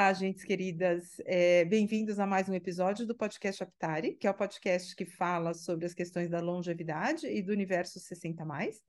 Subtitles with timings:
[0.00, 1.20] Olá, gente queridas.
[1.26, 5.52] É, Bem-vindos a mais um episódio do podcast Aptari, que é o podcast que fala
[5.52, 8.82] sobre as questões da longevidade e do universo 60 mais.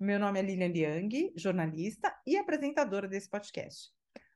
[0.00, 3.90] Meu nome é Lilian Liang, jornalista e apresentadora desse podcast.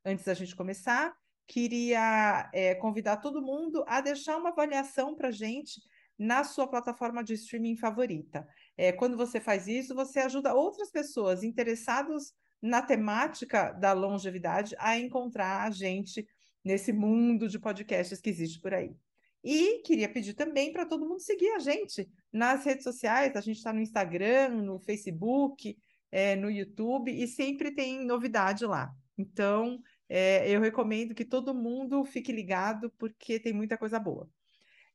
[0.05, 1.17] Antes da gente começar,
[1.47, 5.81] queria é, convidar todo mundo a deixar uma avaliação para gente
[6.19, 8.47] na sua plataforma de streaming favorita.
[8.77, 14.99] É, quando você faz isso, você ajuda outras pessoas interessadas na temática da longevidade a
[14.99, 16.27] encontrar a gente
[16.65, 18.95] nesse mundo de podcasts que existe por aí.
[19.43, 23.37] E queria pedir também para todo mundo seguir a gente nas redes sociais.
[23.37, 25.79] A gente está no Instagram, no Facebook,
[26.11, 28.93] é, no YouTube e sempre tem novidade lá.
[29.17, 34.29] Então, é, eu recomendo que todo mundo fique ligado porque tem muita coisa boa.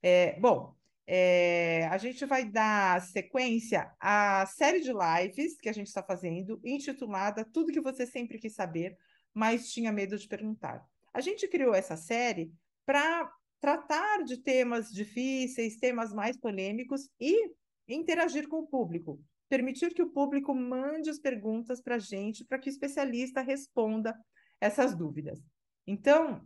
[0.01, 5.87] É, bom, é, a gente vai dar sequência à série de lives que a gente
[5.87, 8.97] está fazendo, intitulada Tudo que você sempre quis saber,
[9.33, 10.83] mas tinha medo de perguntar.
[11.13, 12.51] A gente criou essa série
[12.85, 17.51] para tratar de temas difíceis, temas mais polêmicos e
[17.87, 19.21] interagir com o público.
[19.49, 24.17] Permitir que o público mande as perguntas para a gente, para que o especialista responda
[24.59, 25.39] essas dúvidas.
[25.85, 26.45] Então,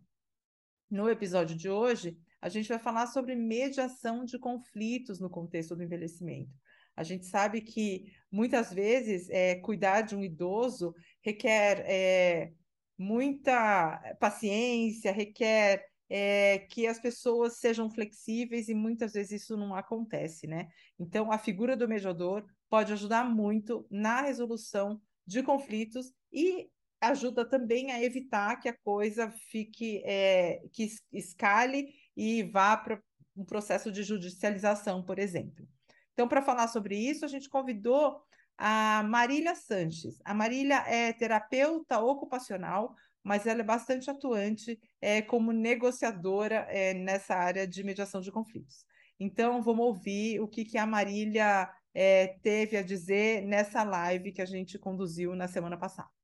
[0.89, 2.17] no episódio de hoje,
[2.47, 6.49] a gente vai falar sobre mediação de conflitos no contexto do envelhecimento.
[6.95, 12.53] A gente sabe que muitas vezes é, cuidar de um idoso requer é,
[12.97, 20.47] muita paciência, requer é, que as pessoas sejam flexíveis e muitas vezes isso não acontece,
[20.47, 20.69] né?
[20.97, 26.69] Então, a figura do mediador pode ajudar muito na resolução de conflitos e
[27.01, 32.99] ajuda também a evitar que a coisa fique, é, que escale e vá para
[33.35, 35.67] um processo de judicialização, por exemplo.
[36.13, 38.19] Então, para falar sobre isso, a gente convidou
[38.57, 40.19] a Marília Sanches.
[40.25, 47.35] A Marília é terapeuta ocupacional, mas ela é bastante atuante é, como negociadora é, nessa
[47.35, 48.83] área de mediação de conflitos.
[49.19, 54.41] Então, vamos ouvir o que, que a Marília é, teve a dizer nessa live que
[54.41, 56.16] a gente conduziu na semana passada.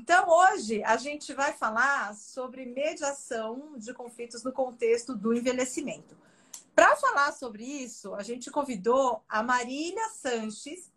[0.00, 6.16] Então, hoje a gente vai falar sobre mediação de conflitos no contexto do envelhecimento.
[6.72, 10.92] Para falar sobre isso, a gente convidou a Marília Sanches,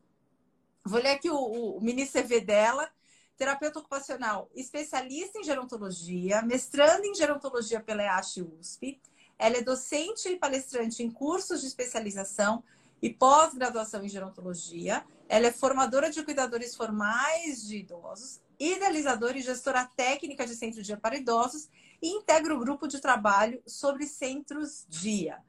[0.86, 2.88] vou ler aqui o, o mini CV dela,
[3.36, 9.02] terapeuta ocupacional, especialista em gerontologia, mestrando em gerontologia pela EASH USP.
[9.40, 12.64] Ela é docente e palestrante em cursos de especialização
[13.02, 15.04] e pós-graduação em gerontologia.
[15.28, 20.96] Ela é formadora de cuidadores formais de idosos idealizadora e gestora técnica de Centro Dia
[20.96, 21.68] para Idosos
[22.00, 25.40] e integra o grupo de trabalho sobre centros dia.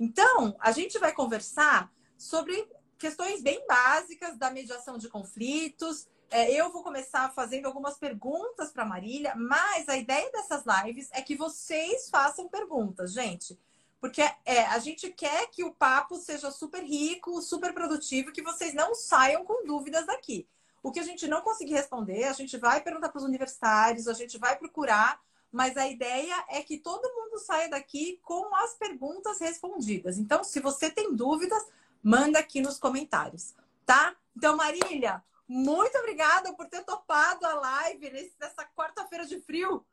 [0.00, 2.66] Então, a gente vai conversar sobre
[2.98, 6.08] questões bem básicas da mediação de conflitos.
[6.30, 11.20] É, eu vou começar fazendo algumas perguntas para Marília, mas a ideia dessas lives é
[11.20, 13.58] que vocês façam perguntas, gente.
[14.00, 18.72] Porque é, a gente quer que o papo seja super rico, super produtivo, que vocês
[18.72, 20.48] não saiam com dúvidas daqui.
[20.82, 24.14] O que a gente não conseguir responder, a gente vai perguntar para os universitários, a
[24.14, 25.20] gente vai procurar,
[25.50, 30.18] mas a ideia é que todo mundo saia daqui com as perguntas respondidas.
[30.18, 31.62] Então, se você tem dúvidas,
[32.02, 33.54] manda aqui nos comentários,
[33.86, 34.16] tá?
[34.36, 38.10] Então, Marília, muito obrigada por ter topado a live
[38.40, 39.84] nessa quarta-feira de frio.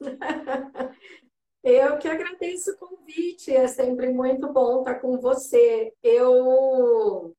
[1.62, 5.94] Eu que agradeço o convite, é sempre muito bom estar com você.
[6.02, 7.34] Eu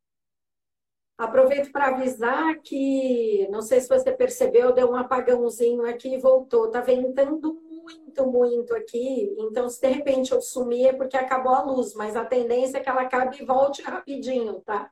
[1.18, 6.70] Aproveito para avisar que, não sei se você percebeu, deu um apagãozinho aqui e voltou.
[6.70, 9.34] Tá ventando muito, muito aqui.
[9.40, 12.82] Então, se de repente eu sumir é porque acabou a luz, mas a tendência é
[12.82, 14.92] que ela acabe e volte rapidinho, tá?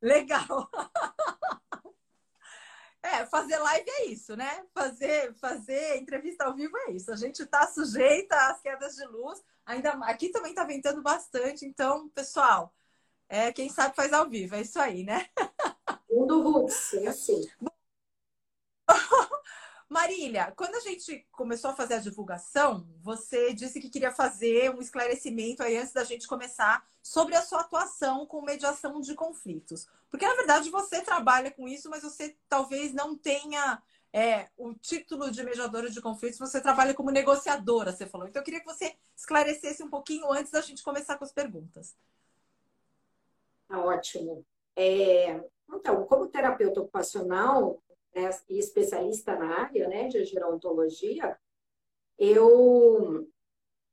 [0.00, 0.68] Legal!
[3.04, 4.64] É, fazer live é isso, né?
[4.72, 7.10] Fazer, fazer entrevista ao vivo é isso.
[7.12, 9.42] A gente está sujeita às quedas de luz.
[9.66, 11.66] Ainda aqui também está ventando bastante.
[11.66, 12.72] Então, pessoal,
[13.28, 15.28] é, quem sabe faz ao vivo, é isso aí, né?
[16.10, 17.48] Mundo roots, é assim.
[19.88, 24.80] Marília, quando a gente começou a fazer a divulgação, você disse que queria fazer um
[24.80, 29.86] esclarecimento aí antes da gente começar sobre a sua atuação com mediação de conflitos.
[30.10, 33.82] Porque, na verdade, você trabalha com isso, mas você talvez não tenha
[34.12, 38.26] é, o título de mediadora de conflitos, você trabalha como negociadora, você falou.
[38.26, 41.94] Então, eu queria que você esclarecesse um pouquinho antes da gente começar com as perguntas.
[43.68, 44.44] Tá ótimo.
[44.76, 47.82] É, então, como terapeuta ocupacional
[48.14, 51.38] né, e especialista na área né, de gerontologia,
[52.18, 53.26] eu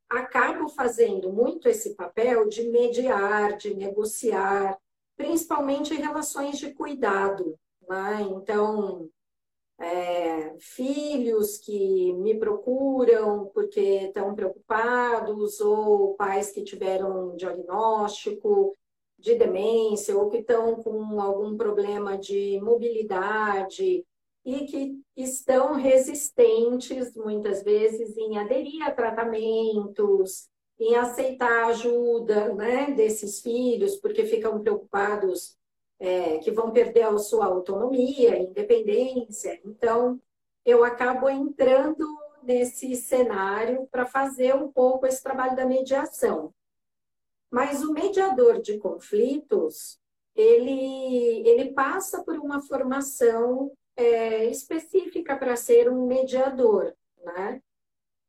[0.10, 4.78] acabo fazendo muito esse papel de mediar, de negociar,
[5.16, 7.58] principalmente em relações de cuidado.
[7.88, 8.22] Né?
[8.22, 9.10] Então,
[9.80, 18.76] é, filhos que me procuram porque estão preocupados, ou pais que tiveram um diagnóstico
[19.20, 24.06] de demência, ou que estão com algum problema de mobilidade
[24.46, 30.48] e que estão resistentes, muitas vezes, em aderir a tratamentos,
[30.80, 35.58] em aceitar ajuda né, desses filhos, porque ficam preocupados
[36.00, 39.60] é, que vão perder a sua autonomia, independência.
[39.66, 40.20] Então,
[40.66, 42.06] eu acabo entrando
[42.42, 46.54] nesse cenário para fazer um pouco esse trabalho da mediação.
[47.52, 50.00] Mas o mediador de conflitos,
[50.36, 56.94] ele, ele passa por uma formação é, específica para ser um mediador,
[57.24, 57.62] né?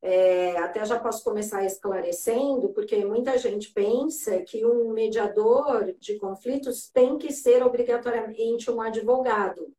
[0.03, 6.89] É, até já posso começar esclarecendo, porque muita gente pensa que um mediador de conflitos
[6.89, 9.71] tem que ser obrigatoriamente um advogado.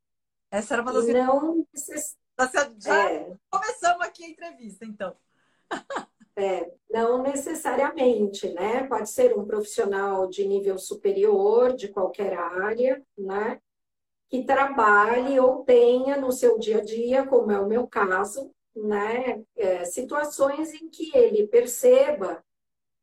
[0.51, 1.65] Essa era uma das não
[2.79, 5.15] Já é, começamos aqui a entrevista, então.
[6.41, 8.87] É, não necessariamente, né?
[8.87, 13.61] Pode ser um profissional de nível superior, de qualquer área, né?
[14.29, 19.43] Que trabalhe ou tenha no seu dia a dia, como é o meu caso, né,
[19.57, 22.41] é, situações em que ele perceba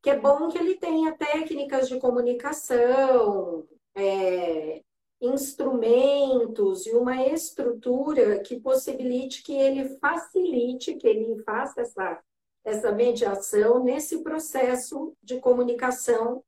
[0.03, 4.83] que é bom que ele tenha técnicas de comunicação, é,
[5.21, 12.23] instrumentos e uma estrutura que possibilite que ele facilite, que ele faça essa,
[12.69, 16.45] essa mediação nesse processo de comunicação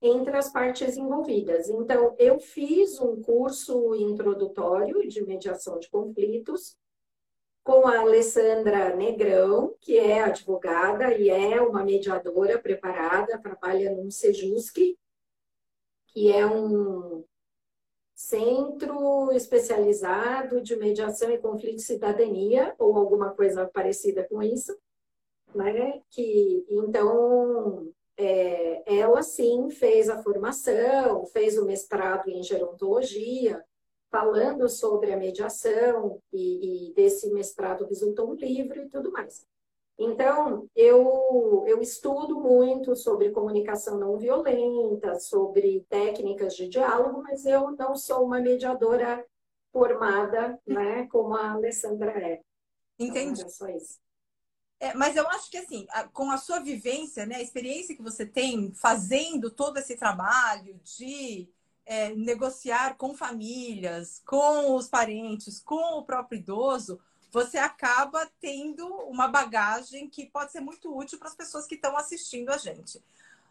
[0.00, 1.68] entre as partes envolvidas.
[1.68, 6.76] Então, eu fiz um curso introdutório de mediação de conflitos,
[7.64, 14.76] com a Alessandra Negrão, que é advogada e é uma mediadora preparada, trabalha no Sejusc,
[16.08, 17.24] que é um
[18.14, 24.76] centro especializado de mediação e conflito de cidadania, ou alguma coisa parecida com isso,
[25.54, 26.00] né?
[26.10, 33.64] Que, então, é, ela sim fez a formação, fez o mestrado em gerontologia,
[34.10, 39.44] falando sobre a mediação e, e desse mestrado resultou um livro e tudo mais.
[39.98, 47.70] Então, eu, eu estudo muito sobre comunicação não violenta, sobre técnicas de diálogo, mas eu
[47.72, 49.24] não sou uma mediadora
[49.72, 52.40] formada, né, como a Alessandra é.
[52.98, 53.40] Entendi.
[53.40, 54.03] Então, é só isso.
[54.80, 58.26] É, mas eu acho que, assim, com a sua vivência, né, a experiência que você
[58.26, 61.48] tem fazendo todo esse trabalho de
[61.86, 67.00] é, negociar com famílias, com os parentes, com o próprio idoso,
[67.30, 71.96] você acaba tendo uma bagagem que pode ser muito útil para as pessoas que estão
[71.96, 73.02] assistindo a gente.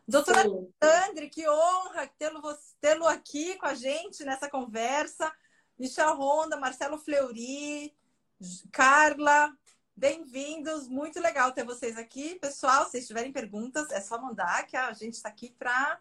[0.08, 2.42] Doutora Alexandre, que honra tê-lo
[2.80, 5.32] tê aqui com a gente nessa conversa.
[5.78, 7.94] Michel Ronda, Marcelo Fleury,
[8.72, 9.54] Carla,
[9.96, 10.88] bem-vindos.
[10.88, 12.36] Muito legal ter vocês aqui.
[12.36, 16.00] Pessoal, se tiverem perguntas, é só mandar que a gente está aqui para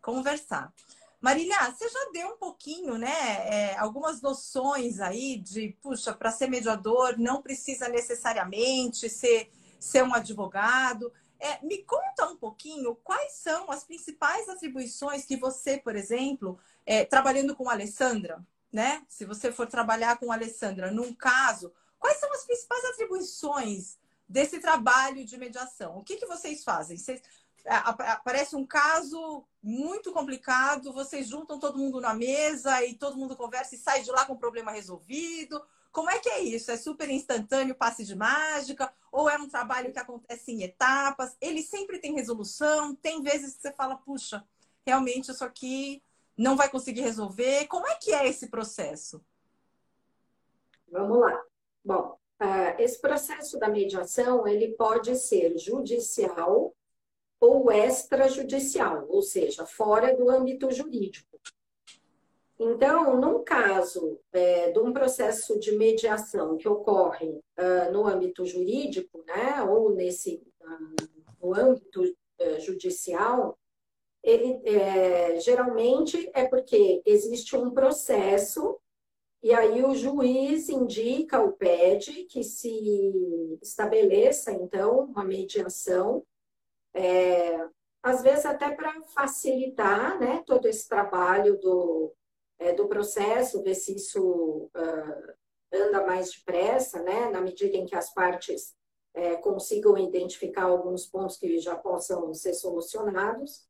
[0.00, 0.72] conversar.
[1.20, 3.08] Marília, você já deu um pouquinho, né?
[3.48, 10.14] É, algumas noções aí de, puxa, para ser mediador não precisa necessariamente ser, ser um
[10.14, 11.12] advogado.
[11.38, 17.04] É, me conta um pouquinho quais são as principais atribuições que você, por exemplo, é,
[17.04, 19.02] trabalhando com a Alessandra, né?
[19.08, 21.72] Se você for trabalhar com a Alessandra num caso,
[22.04, 25.96] quais são as principais atribuições desse trabalho de mediação?
[25.96, 26.98] O que, que vocês fazem?
[26.98, 27.22] Vocês
[27.64, 33.74] aparece um caso muito complicado, vocês juntam todo mundo na mesa e todo mundo conversa
[33.74, 35.64] e sai de lá com o problema resolvido.
[35.90, 36.70] Como é que é isso?
[36.70, 38.92] É super instantâneo, passe de mágica?
[39.10, 41.34] Ou é um trabalho que acontece em etapas?
[41.40, 42.94] Ele sempre tem resolução?
[42.94, 44.46] Tem vezes que você fala, puxa,
[44.84, 46.02] realmente isso aqui
[46.36, 47.66] não vai conseguir resolver.
[47.66, 49.24] Como é que é esse processo?
[50.92, 51.53] Vamos lá.
[51.84, 56.74] Bom, ah, esse processo da mediação ele pode ser judicial
[57.40, 61.38] ou extrajudicial, ou seja, fora do âmbito jurídico.
[62.58, 69.24] Então, num caso é, de um processo de mediação que ocorre uh, no âmbito jurídico,
[69.26, 73.58] né, ou nesse uh, no âmbito uh, judicial,
[74.22, 78.78] ele é, geralmente é porque existe um processo
[79.44, 86.24] e aí o juiz indica ou pede que se estabeleça então uma mediação
[86.94, 87.68] é,
[88.02, 92.14] às vezes até para facilitar né, todo esse trabalho do,
[92.58, 95.34] é, do processo, ver se isso uh,
[95.72, 98.74] anda mais depressa, né, na medida em que as partes
[99.14, 103.66] é, consigam identificar alguns pontos que já possam ser solucionados.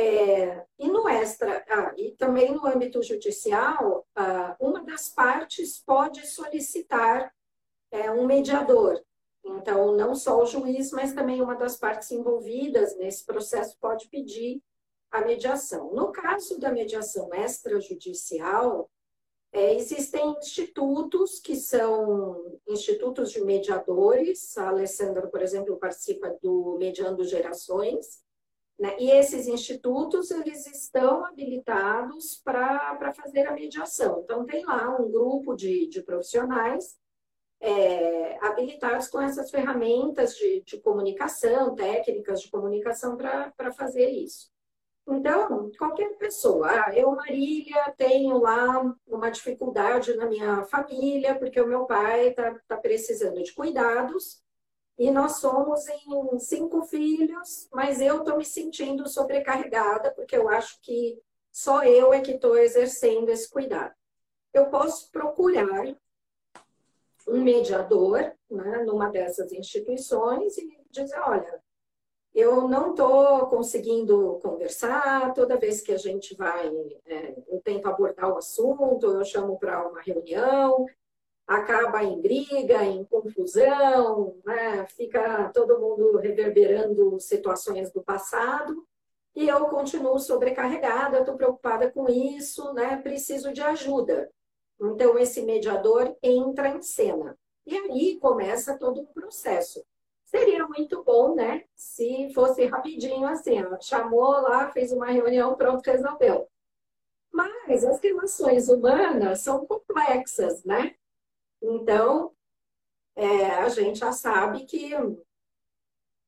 [0.00, 6.26] É, e no extra, ah, e também no âmbito judicial, ah, uma das partes pode
[6.26, 7.30] solicitar
[7.90, 8.98] é, um mediador.
[9.44, 14.62] Então, não só o juiz, mas também uma das partes envolvidas nesse processo pode pedir
[15.10, 15.92] a mediação.
[15.92, 18.90] No caso da mediação extrajudicial,
[19.52, 24.56] é, existem institutos que são institutos de mediadores.
[24.56, 28.22] A Alessandra, por exemplo, participa do Mediando Gerações.
[28.80, 28.96] Né?
[28.98, 34.22] E esses institutos, eles estão habilitados para fazer a mediação.
[34.24, 36.98] Então, tem lá um grupo de, de profissionais
[37.60, 44.50] é, habilitados com essas ferramentas de, de comunicação, técnicas de comunicação para fazer isso.
[45.06, 51.66] Então, qualquer pessoa, ah, eu, Marília, tenho lá uma dificuldade na minha família, porque o
[51.66, 54.40] meu pai está tá precisando de cuidados,
[55.00, 60.78] e nós somos em cinco filhos, mas eu estou me sentindo sobrecarregada, porque eu acho
[60.82, 61.18] que
[61.50, 63.94] só eu é que estou exercendo esse cuidado.
[64.52, 65.96] Eu posso procurar
[67.26, 71.62] um mediador né, numa dessas instituições e dizer, olha,
[72.34, 76.70] eu não estou conseguindo conversar, toda vez que a gente vai,
[77.06, 80.84] é, eu tento abordar o assunto, eu chamo para uma reunião,
[81.50, 84.86] acaba em briga, em confusão, né?
[84.86, 88.86] fica todo mundo reverberando situações do passado,
[89.34, 92.96] e eu continuo sobrecarregada, estou preocupada com isso, né?
[92.98, 94.30] preciso de ajuda.
[94.80, 97.36] Então, esse mediador entra em cena.
[97.66, 99.84] E aí começa todo um processo.
[100.24, 101.64] Seria muito bom, né?
[101.74, 106.48] Se fosse rapidinho assim, ó, chamou lá, fez uma reunião, pronto, resolveu.
[107.32, 110.94] Mas as relações humanas são complexas, né?
[111.62, 112.32] Então,
[113.16, 114.92] é, a gente já sabe que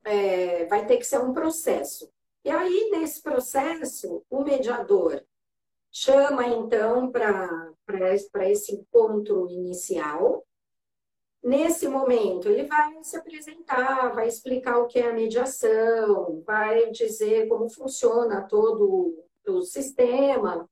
[0.04, 2.12] é, vai ter que ser um processo.
[2.44, 5.24] E aí, nesse processo, o mediador
[5.90, 10.44] chama, então, para esse encontro inicial,
[11.42, 17.48] Nesse momento, ele vai se apresentar, vai explicar o que é a mediação, vai dizer
[17.48, 20.70] como funciona todo o sistema,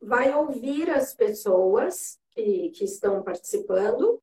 [0.00, 4.20] vai ouvir as pessoas que, que estão participando,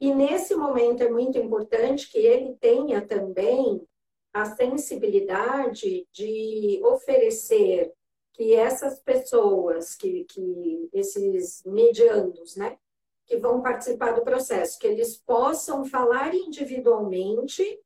[0.00, 3.86] e nesse momento é muito importante que ele tenha também
[4.32, 7.92] a sensibilidade de oferecer
[8.34, 12.76] que essas pessoas, que, que esses mediandos, né,
[13.24, 17.80] que vão participar do processo, que eles possam falar individualmente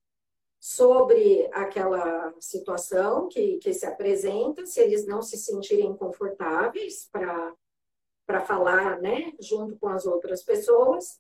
[0.59, 7.55] sobre aquela situação que, que se apresenta, se eles não se sentirem confortáveis para
[8.39, 11.19] falar, né, junto com as outras pessoas,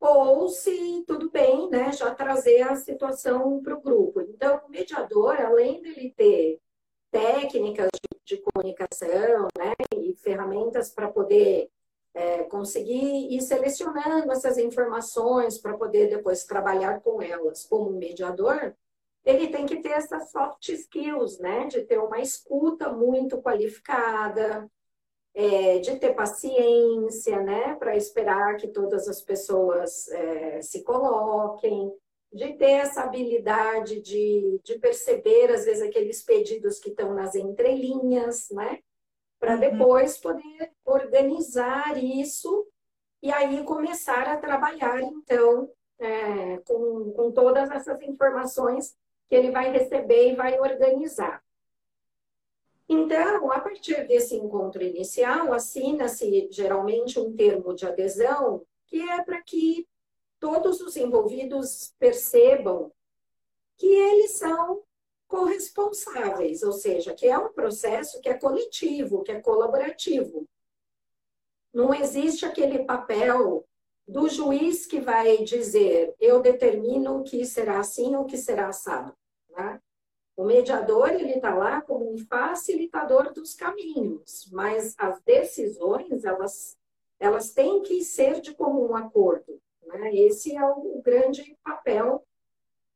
[0.00, 4.20] ou se tudo bem, né, já trazer a situação para o grupo.
[4.22, 6.58] Então, o mediador, além dele ter
[7.12, 11.70] técnicas de, de comunicação, né, e ferramentas para poder
[12.14, 18.74] é, conseguir ir selecionando essas informações para poder depois trabalhar com elas como mediador,
[19.24, 21.66] ele tem que ter essas soft skills, né?
[21.66, 24.68] De ter uma escuta muito qualificada,
[25.34, 27.74] é, de ter paciência, né?
[27.76, 31.92] Para esperar que todas as pessoas é, se coloquem,
[32.32, 38.48] de ter essa habilidade de, de perceber, às vezes, aqueles pedidos que estão nas entrelinhas,
[38.50, 38.78] né?
[39.40, 39.60] para uhum.
[39.60, 42.66] depois poder organizar isso
[43.22, 45.68] e aí começar a trabalhar, então,
[45.98, 48.94] é, com, com todas essas informações
[49.28, 51.42] que ele vai receber e vai organizar.
[52.92, 59.40] Então, a partir desse encontro inicial, assina-se geralmente um termo de adesão, que é para
[59.40, 59.86] que
[60.40, 62.90] todos os envolvidos percebam
[63.76, 64.82] que eles são
[65.28, 70.48] corresponsáveis, ou seja, que é um processo que é coletivo, que é colaborativo.
[71.72, 73.64] Não existe aquele papel
[74.04, 78.66] do juiz que vai dizer eu determino o que será assim ou o que será
[78.66, 79.16] assado.
[79.50, 79.80] Né?
[80.40, 86.78] O mediador ele está lá como um facilitador dos caminhos, mas as decisões elas
[87.18, 89.60] elas têm que ser de comum acordo.
[89.84, 90.14] Né?
[90.14, 92.24] Esse é o grande papel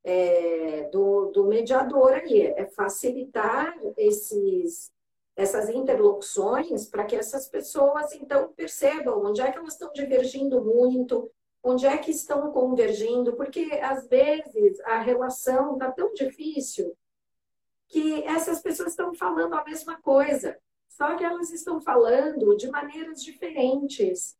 [0.02, 4.90] é, do, do mediador aí, é facilitar esses,
[5.36, 11.30] essas interlocuções para que essas pessoas, então, percebam onde é que elas estão divergindo muito,
[11.62, 16.96] onde é que estão convergindo, porque, às vezes, a relação está tão difícil
[17.94, 20.58] que essas pessoas estão falando a mesma coisa,
[20.88, 24.36] só que elas estão falando de maneiras diferentes,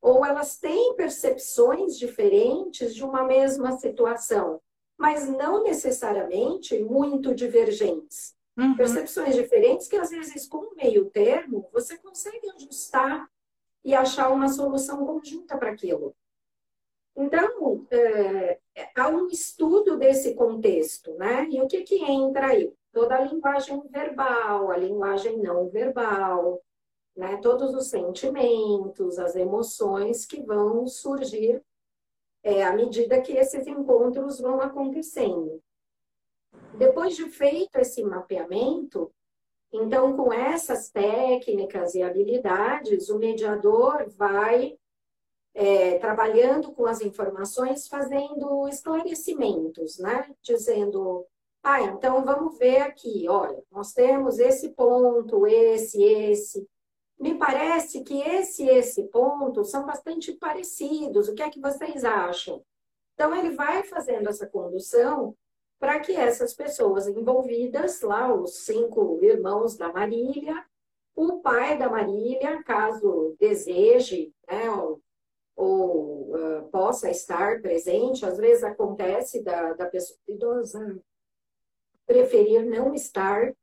[0.00, 4.60] ou elas têm percepções diferentes de uma mesma situação
[5.02, 8.36] mas não necessariamente muito divergentes.
[8.56, 8.76] Uhum.
[8.76, 13.28] Percepções diferentes que, às vezes, com um meio termo, você consegue ajustar
[13.84, 16.14] e achar uma solução conjunta para aquilo.
[17.16, 18.60] Então, é,
[18.94, 21.48] há um estudo desse contexto, né?
[21.50, 22.72] E o que, que entra aí?
[22.92, 26.62] Toda a linguagem verbal, a linguagem não verbal,
[27.16, 27.38] né?
[27.38, 31.62] todos os sentimentos, as emoções que vão surgir
[32.42, 35.62] é, à medida que esses encontros vão acontecendo.
[36.76, 39.12] Depois de feito esse mapeamento,
[39.72, 44.76] então, com essas técnicas e habilidades, o mediador vai
[45.54, 50.30] é, trabalhando com as informações, fazendo esclarecimentos, né?
[50.42, 51.26] Dizendo,
[51.62, 56.68] ah, então vamos ver aqui, olha, nós temos esse ponto, esse, esse.
[57.18, 61.28] Me parece que esse e esse ponto são bastante parecidos.
[61.28, 62.64] O que é que vocês acham?
[63.14, 65.36] Então, ele vai fazendo essa condução
[65.78, 70.64] para que essas pessoas envolvidas, lá, os cinco irmãos da Marília,
[71.14, 75.00] o pai da Marília, caso deseje, né, ou,
[75.54, 81.00] ou uh, possa estar presente, às vezes acontece da, da pessoa idosa
[82.06, 83.54] preferir não estar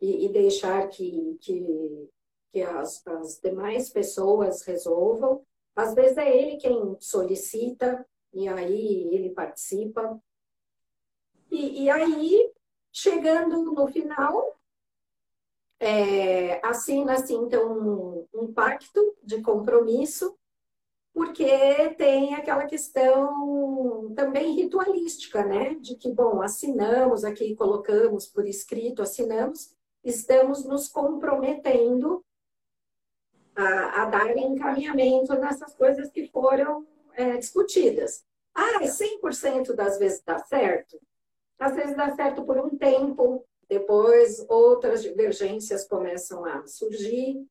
[0.00, 2.08] e, e deixar que, que,
[2.52, 5.44] que as, as demais pessoas resolvam.
[5.76, 10.20] Às vezes é ele quem solicita e aí ele participa.
[11.50, 12.52] E, e aí,
[12.92, 14.60] chegando no final,
[15.78, 20.38] é, assina-se então um, um pacto de compromisso,
[21.12, 25.74] porque tem aquela questão também ritualística, né?
[25.74, 29.74] De que, bom, assinamos aqui, colocamos por escrito, assinamos,
[30.04, 32.24] estamos nos comprometendo
[33.54, 38.24] a, a dar encaminhamento nessas coisas que foram é, discutidas.
[38.54, 40.98] Ah, 100% das vezes dá certo?
[41.58, 47.46] Às vezes dá certo por um tempo, depois outras divergências começam a surgir.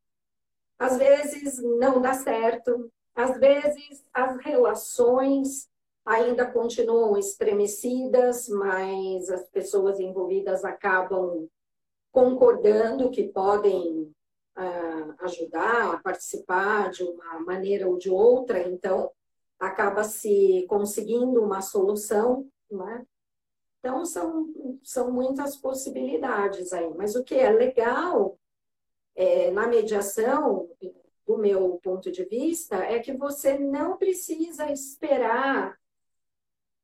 [0.77, 5.69] Às vezes não dá certo, às vezes as relações
[6.05, 11.49] ainda continuam estremecidas, mas as pessoas envolvidas acabam
[12.13, 14.03] concordando que podem
[14.57, 19.11] uh, ajudar a participar de uma maneira ou de outra, então
[19.59, 23.05] acaba se conseguindo uma solução, né?
[23.79, 26.89] Então, são, são muitas possibilidades aí.
[26.95, 28.37] Mas o que é legal
[29.13, 30.69] é, na mediação,
[31.29, 35.77] do meu ponto de vista, é que você não precisa esperar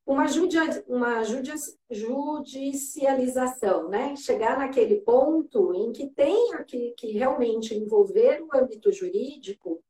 [0.05, 1.51] uma, judi uma judi
[1.89, 4.15] judicialização, né?
[4.15, 9.83] Chegar naquele ponto em que tenha que, que realmente envolver o âmbito jurídico.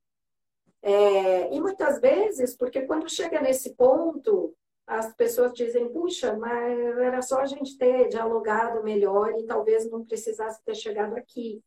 [0.81, 4.55] É, e muitas vezes, porque quando chega nesse ponto,
[4.87, 10.05] as pessoas dizem, puxa, mas era só a gente ter dialogado melhor e talvez não
[10.05, 11.61] precisasse ter chegado aqui.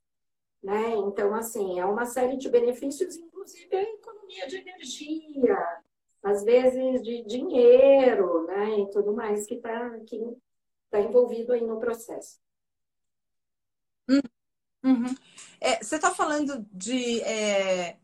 [0.63, 0.97] Né?
[0.97, 5.57] Então, assim, é uma série de benefícios, inclusive a economia de energia,
[6.23, 8.81] às vezes de dinheiro, né?
[8.81, 10.21] E tudo mais que está que
[10.91, 12.41] tá envolvido aí no processo.
[14.09, 15.15] Uhum.
[15.61, 17.99] É, você está falando de é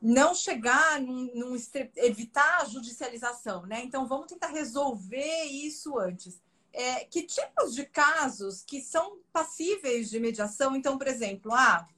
[0.00, 1.56] não chegar num, num,
[1.96, 3.82] evitar a judicialização, né?
[3.82, 6.40] Então vamos tentar resolver isso antes.
[6.78, 10.76] É, que tipos de casos que são passíveis de mediação?
[10.76, 11.88] Então, por exemplo, ah,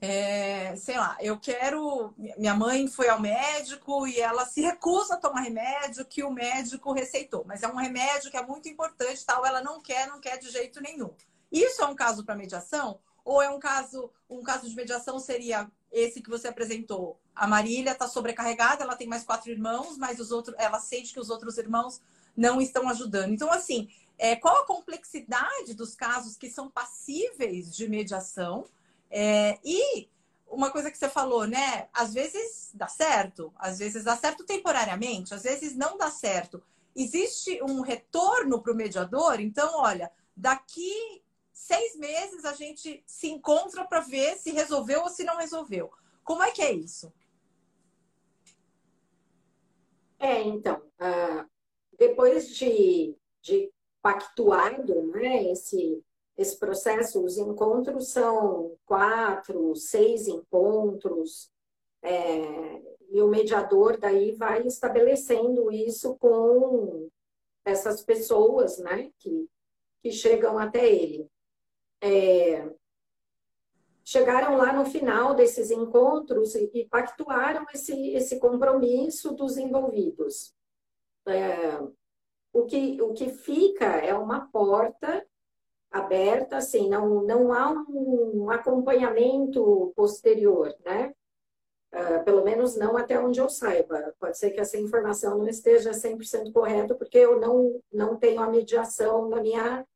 [0.00, 2.12] é, sei lá, eu quero.
[2.36, 6.92] Minha mãe foi ao médico e ela se recusa a tomar remédio que o médico
[6.92, 9.46] receitou, mas é um remédio que é muito importante, tal.
[9.46, 11.14] Ela não quer, não quer de jeito nenhum.
[11.52, 12.98] Isso é um caso para mediação?
[13.24, 17.16] Ou é um caso, um caso de mediação seria esse que você apresentou.
[17.32, 21.20] A Marília está sobrecarregada, ela tem mais quatro irmãos, mas os outros, ela sente que
[21.20, 22.00] os outros irmãos
[22.38, 23.32] não estão ajudando.
[23.32, 28.64] Então, assim, é, qual a complexidade dos casos que são passíveis de mediação?
[29.10, 30.08] É, e
[30.46, 31.88] uma coisa que você falou, né?
[31.92, 36.62] Às vezes dá certo, às vezes dá certo temporariamente, às vezes não dá certo.
[36.94, 39.40] Existe um retorno para o mediador?
[39.40, 41.20] Então, olha, daqui
[41.52, 45.90] seis meses a gente se encontra para ver se resolveu ou se não resolveu.
[46.22, 47.12] Como é que é isso?
[50.20, 51.57] É, então, uh,
[51.98, 56.02] depois de, de pactuado né, esse,
[56.36, 61.50] esse processo, os encontros são quatro, seis encontros,
[62.02, 67.08] é, e o mediador daí vai estabelecendo isso com
[67.64, 69.48] essas pessoas né, que,
[70.00, 71.28] que chegam até ele
[72.00, 72.70] é,
[74.04, 80.54] chegaram lá no final desses encontros e, e pactuaram esse, esse compromisso dos envolvidos.
[81.28, 81.80] É,
[82.52, 85.24] o, que, o que fica é uma porta
[85.90, 91.14] aberta, assim, não, não há um acompanhamento posterior, né?
[91.90, 94.14] Uh, pelo menos não até onde eu saiba.
[94.20, 98.50] Pode ser que essa informação não esteja 100% correta, porque eu não, não tenho a
[98.50, 99.86] mediação na minha,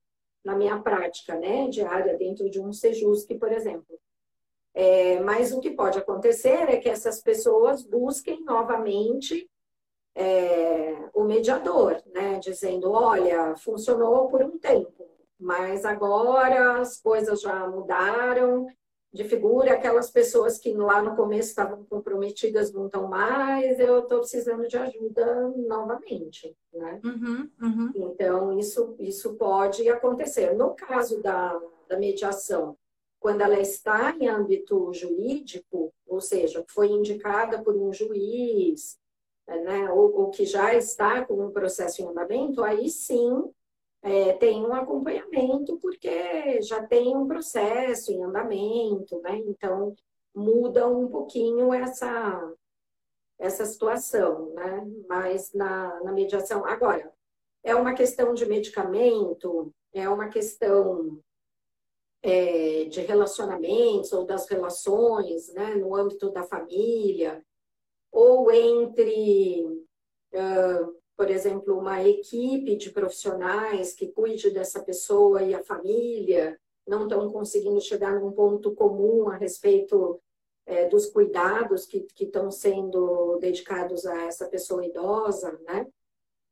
[0.43, 4.01] na minha prática né, diária dentro de um Sejusc, por exemplo.
[4.75, 9.51] É, mas o que pode acontecer é que essas pessoas busquem novamente
[10.15, 17.67] é, o mediador, né, dizendo, olha, funcionou por um tempo, mas agora as coisas já
[17.69, 18.67] mudaram
[19.13, 24.21] de figura, aquelas pessoas que lá no começo estavam comprometidas não estão mais, eu estou
[24.21, 26.99] precisando de ajuda novamente, né?
[27.05, 27.93] Uhum, uhum.
[27.95, 30.55] Então, isso, isso pode acontecer.
[30.55, 32.75] No caso da, da mediação,
[33.21, 38.99] quando ela está em âmbito jurídico, ou seja, foi indicada por um juiz,
[39.47, 43.53] né, ou, ou que já está com um processo em andamento, aí sim
[44.03, 49.39] é, tem um acompanhamento, porque já tem um processo em andamento, né?
[49.47, 49.95] Então,
[50.35, 52.53] muda um pouquinho essa,
[53.39, 54.85] essa situação, né?
[55.09, 56.65] Mas na, na mediação.
[56.67, 57.13] Agora,
[57.63, 61.21] é uma questão de medicamento, é uma questão
[62.23, 65.77] é, de relacionamentos ou das relações, né?
[65.77, 67.45] No âmbito da família,
[68.13, 69.67] ou entre.
[70.33, 77.05] Uh, por exemplo, uma equipe de profissionais que cuide dessa pessoa e a família não
[77.05, 80.21] estão conseguindo chegar num ponto comum a respeito
[80.67, 85.87] é, dos cuidados que, estão sendo dedicados a essa pessoa idosa, né?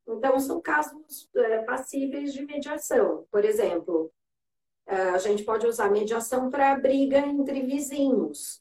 [0.07, 3.27] Então, são casos é, passíveis de mediação.
[3.31, 4.13] Por exemplo,
[4.87, 8.61] é, a gente pode usar mediação para briga entre vizinhos.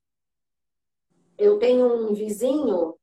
[1.39, 2.95] Eu tenho um vizinho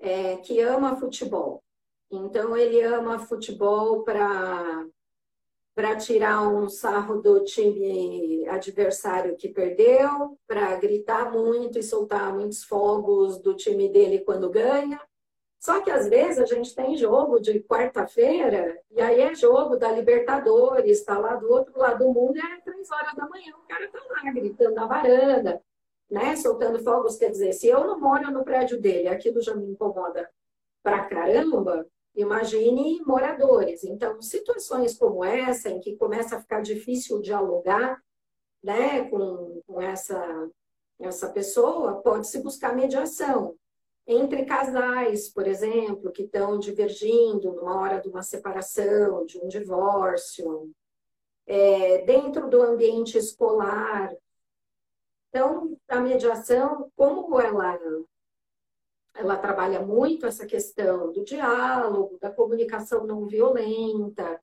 [0.00, 1.62] é, que ama futebol.
[2.10, 4.86] Então, ele ama futebol para
[5.74, 12.64] para tirar um sarro do time adversário que perdeu, para gritar muito e soltar muitos
[12.64, 15.00] fogos do time dele quando ganha.
[15.60, 19.92] Só que às vezes a gente tem jogo de quarta-feira, e aí é jogo da
[19.92, 23.84] Libertadores, está lá do outro lado do mundo, é três horas da manhã, o cara
[23.84, 25.62] está lá gritando na varanda,
[26.10, 26.36] né?
[26.36, 27.16] Soltando fogos.
[27.16, 30.28] Quer dizer, se eu não moro no prédio dele, aquilo já me incomoda
[30.82, 31.86] pra caramba,
[32.18, 33.84] Imagine moradores.
[33.84, 38.02] Então, situações como essa, em que começa a ficar difícil dialogar
[38.60, 40.50] né, com, com essa,
[40.98, 43.54] essa pessoa, pode-se buscar mediação.
[44.04, 50.72] Entre casais, por exemplo, que estão divergindo numa hora de uma separação, de um divórcio,
[51.46, 54.12] é, dentro do ambiente escolar.
[55.28, 57.78] Então, a mediação, como ela
[59.14, 64.40] ela trabalha muito essa questão do diálogo, da comunicação não violenta,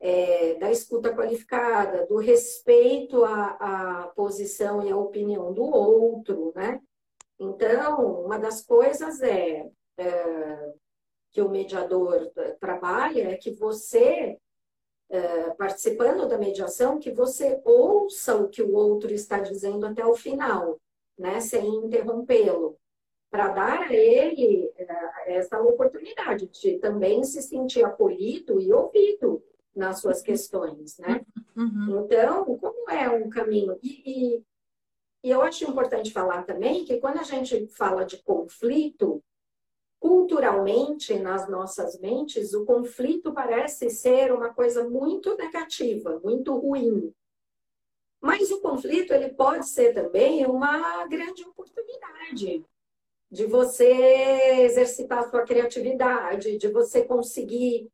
[0.00, 3.56] é, da escuta qualificada, do respeito à,
[4.04, 6.80] à, posição e à opinião do outro, né?
[7.38, 10.72] Então, uma das coisas é, é
[11.30, 14.38] que o mediador trabalha é que você,
[15.08, 20.14] é, participando da mediação, que você ouça o que o outro está dizendo até o
[20.14, 20.80] final,
[21.18, 21.40] né?
[21.40, 22.76] Sem interrompê-lo
[23.30, 29.42] para dar a ele eh, essa oportunidade de também se sentir acolhido e ouvido
[29.74, 31.24] nas suas questões, né?
[31.54, 32.04] Uhum.
[32.04, 33.78] Então, como é um caminho?
[33.82, 34.44] E, e,
[35.22, 39.22] e, eu acho importante falar também que quando a gente fala de conflito,
[39.98, 47.12] culturalmente nas nossas mentes, o conflito parece ser uma coisa muito negativa, muito ruim.
[48.20, 52.64] Mas o conflito ele pode ser também uma grande oportunidade
[53.30, 57.90] de você exercitar sua criatividade, de você conseguir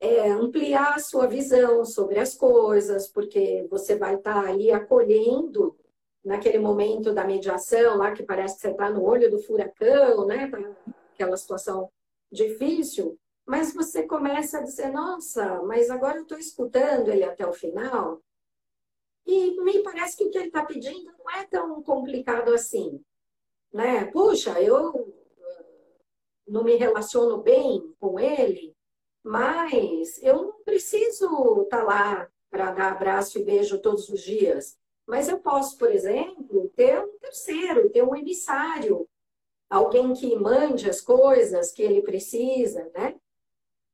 [0.00, 5.76] é, ampliar sua visão sobre as coisas, porque você vai estar tá ali acolhendo
[6.24, 10.48] naquele momento da mediação, lá que parece que você está no olho do furacão, né?
[10.48, 10.58] Tá
[11.18, 11.90] aquela situação
[12.30, 17.52] difícil, mas você começa a dizer, nossa, mas agora eu estou escutando ele até o
[17.52, 18.22] final,
[19.26, 23.02] e me parece que o que ele está pedindo não é tão complicado assim
[23.72, 24.06] né?
[24.06, 25.14] Puxa, eu
[26.46, 28.74] não me relaciono bem com ele,
[29.22, 34.78] mas eu não preciso estar tá lá para dar abraço e beijo todos os dias.
[35.06, 39.08] Mas eu posso, por exemplo, ter um terceiro, ter um emissário,
[39.68, 43.16] alguém que mande as coisas que ele precisa, né?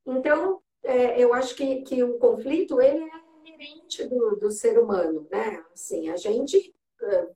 [0.06, 5.26] Então, é, eu acho que, que o conflito ele é inerente do, do ser humano,
[5.30, 5.64] né?
[5.72, 6.74] Assim, a gente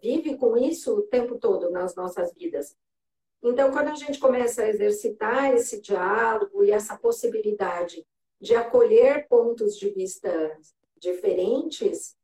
[0.00, 2.76] vive com isso o tempo todo nas nossas vidas.
[3.42, 8.04] Então, quando a gente começa a exercitar esse diálogo e essa possibilidade
[8.40, 10.58] de acolher pontos de vista
[10.96, 12.16] diferentes,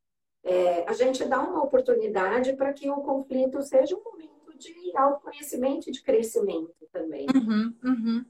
[0.42, 4.33] é, a gente dá uma oportunidade para que o conflito seja um momento
[4.64, 7.26] de autoconhecimento e de crescimento também.
[7.34, 8.24] Uhum, uhum.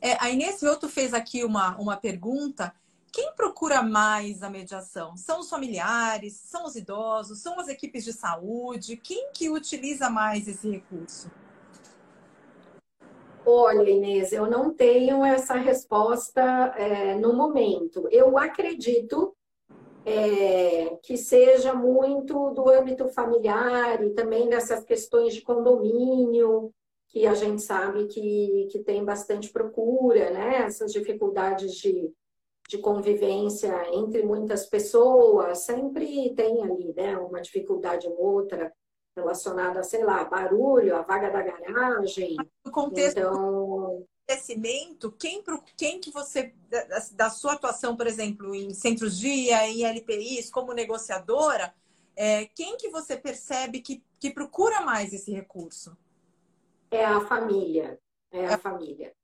[0.00, 2.74] É, a Inês Veuto fez aqui uma, uma pergunta.
[3.12, 5.16] Quem procura mais a mediação?
[5.16, 6.34] São os familiares?
[6.34, 7.40] São os idosos?
[7.40, 8.96] São as equipes de saúde?
[8.96, 11.30] Quem que utiliza mais esse recurso?
[13.44, 16.42] Olha, Inês, eu não tenho essa resposta
[16.76, 18.08] é, no momento.
[18.10, 19.36] Eu acredito
[20.04, 26.72] é, que seja muito do âmbito familiar e também dessas questões de condomínio,
[27.08, 30.62] que a gente sabe que, que tem bastante procura, né?
[30.62, 32.10] Essas dificuldades de,
[32.68, 37.16] de convivência entre muitas pessoas, sempre tem ali, né?
[37.18, 38.72] Uma dificuldade ou outra
[39.14, 42.36] relacionada, sei lá, barulho, a vaga da garagem.
[42.64, 44.04] No contexto então...
[44.26, 45.42] crescimento, quem,
[45.76, 51.74] quem que você, da, da, sua atuação, por exemplo, em centros-dia, em LPIs, como negociadora,
[52.14, 55.96] é, quem que você percebe que, que procura mais esse recurso?
[56.90, 57.98] É a família.
[58.30, 59.14] É a família.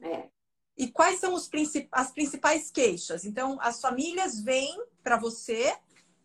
[0.00, 0.28] É.
[0.76, 1.88] E quais são os princip...
[1.90, 3.24] as principais queixas?
[3.24, 5.76] Então, as famílias vêm para você.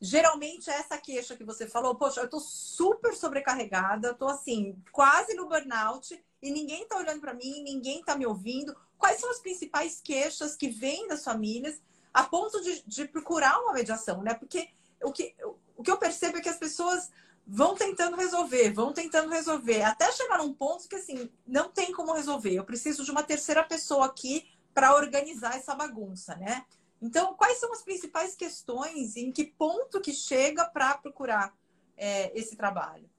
[0.05, 5.33] Geralmente, é essa queixa que você falou, poxa, eu tô super sobrecarregada, tô assim, quase
[5.33, 8.75] no burnout, e ninguém tá olhando para mim, ninguém tá me ouvindo.
[8.97, 11.81] Quais são as principais queixas que vêm das famílias
[12.13, 14.33] a ponto de, de procurar uma mediação, né?
[14.33, 14.67] Porque
[15.01, 15.33] o que,
[15.77, 17.09] o que eu percebo é que as pessoas
[17.47, 22.11] vão tentando resolver, vão tentando resolver, até chegar num ponto que assim, não tem como
[22.11, 22.53] resolver.
[22.53, 26.65] Eu preciso de uma terceira pessoa aqui para organizar essa bagunça, né?
[27.03, 29.17] Então, quais são as principais questões?
[29.17, 31.53] Em que ponto que chega para procurar
[31.97, 33.09] é, esse trabalho?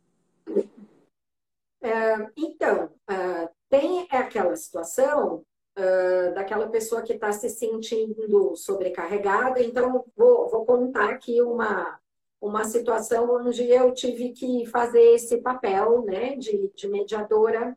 [1.83, 5.45] É, então, uh, tem aquela situação
[5.79, 9.63] uh, daquela pessoa que está se sentindo sobrecarregada.
[9.63, 12.01] Então, vou, vou contar aqui uma,
[12.41, 17.77] uma situação onde eu tive que fazer esse papel né, de, de mediadora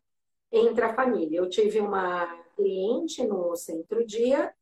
[0.50, 1.36] entre a família.
[1.36, 4.54] Eu tive uma cliente no centro-dia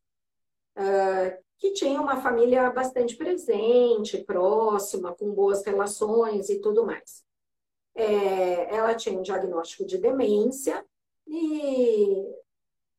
[0.77, 7.25] uh, que tinha uma família bastante presente, próxima, com boas relações e tudo mais.
[7.95, 10.85] É, ela tinha um diagnóstico de demência
[11.25, 12.23] e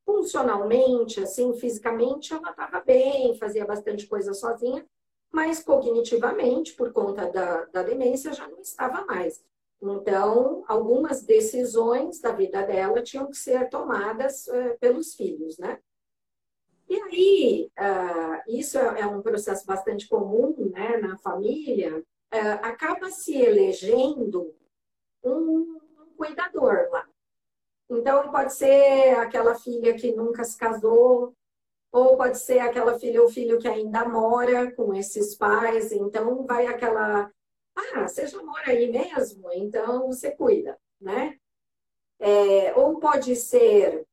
[0.05, 4.85] funcionalmente, assim, fisicamente, ela estava bem, fazia bastante coisa sozinha,
[5.31, 9.45] mas cognitivamente, por conta da, da demência, já não estava mais.
[9.81, 15.79] Então, algumas decisões da vida dela tinham que ser tomadas uh, pelos filhos, né?
[16.89, 23.11] E aí, uh, isso é, é um processo bastante comum né, na família, uh, acaba
[23.11, 24.55] se elegendo
[25.23, 27.07] um, um cuidador lá.
[27.91, 31.35] Então, pode ser aquela filha que nunca se casou,
[31.93, 36.67] ou pode ser aquela filha ou filho que ainda mora com esses pais, então vai
[36.67, 37.31] aquela,
[37.75, 41.39] ah, você já mora aí mesmo, então você cuida, né?
[42.21, 44.05] É, ou pode ser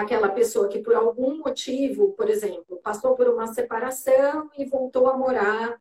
[0.00, 5.16] aquela pessoa que por algum motivo, por exemplo, passou por uma separação e voltou a
[5.16, 5.80] morar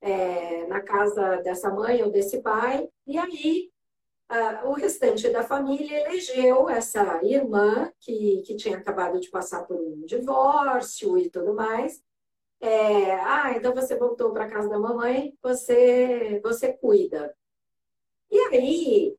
[0.00, 3.70] é, na casa dessa mãe ou desse pai, e aí
[4.64, 10.04] o restante da família elegeu essa irmã que, que tinha acabado de passar por um
[10.04, 12.02] divórcio e tudo mais.
[12.60, 17.34] É, ah, então você voltou para casa da mamãe, você você cuida.
[18.30, 19.16] E aí,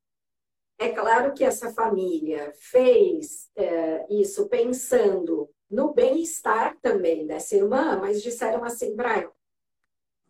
[0.77, 8.21] é claro que essa família fez é, isso pensando no bem-estar também dessa irmã, mas
[8.21, 9.33] disseram assim ela: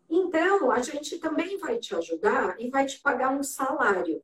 [0.08, 4.22] então a gente também vai te ajudar e vai te pagar um salário.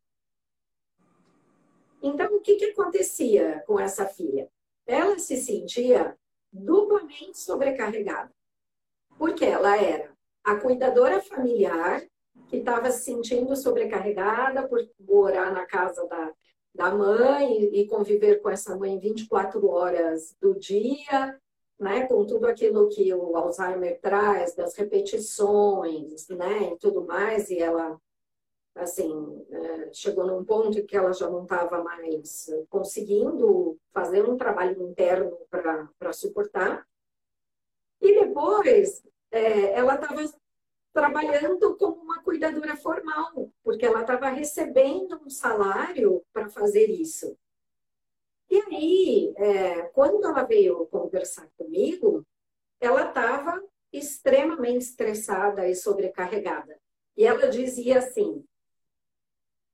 [2.00, 4.50] Então, o que, que acontecia com essa filha?
[4.86, 6.18] Ela se sentia
[6.52, 8.32] duplamente sobrecarregada,
[9.16, 12.02] porque ela era a cuidadora familiar
[12.52, 16.34] que estava se sentindo sobrecarregada por morar na casa da,
[16.74, 21.40] da mãe e conviver com essa mãe 24 horas do dia,
[21.80, 27.58] né, com tudo aquilo que o Alzheimer traz, das repetições, né, e tudo mais, e
[27.58, 27.98] ela
[28.74, 34.82] assim, é, chegou num ponto que ela já não estava mais conseguindo fazer um trabalho
[34.82, 36.86] interno para suportar.
[37.98, 40.22] E depois, é, ela estava
[40.92, 47.36] trabalhando como uma cuidadora formal, porque ela estava recebendo um salário para fazer isso.
[48.50, 52.26] E aí, é, quando ela veio conversar comigo,
[52.78, 56.78] ela estava extremamente estressada e sobrecarregada.
[57.16, 58.44] E ela dizia assim: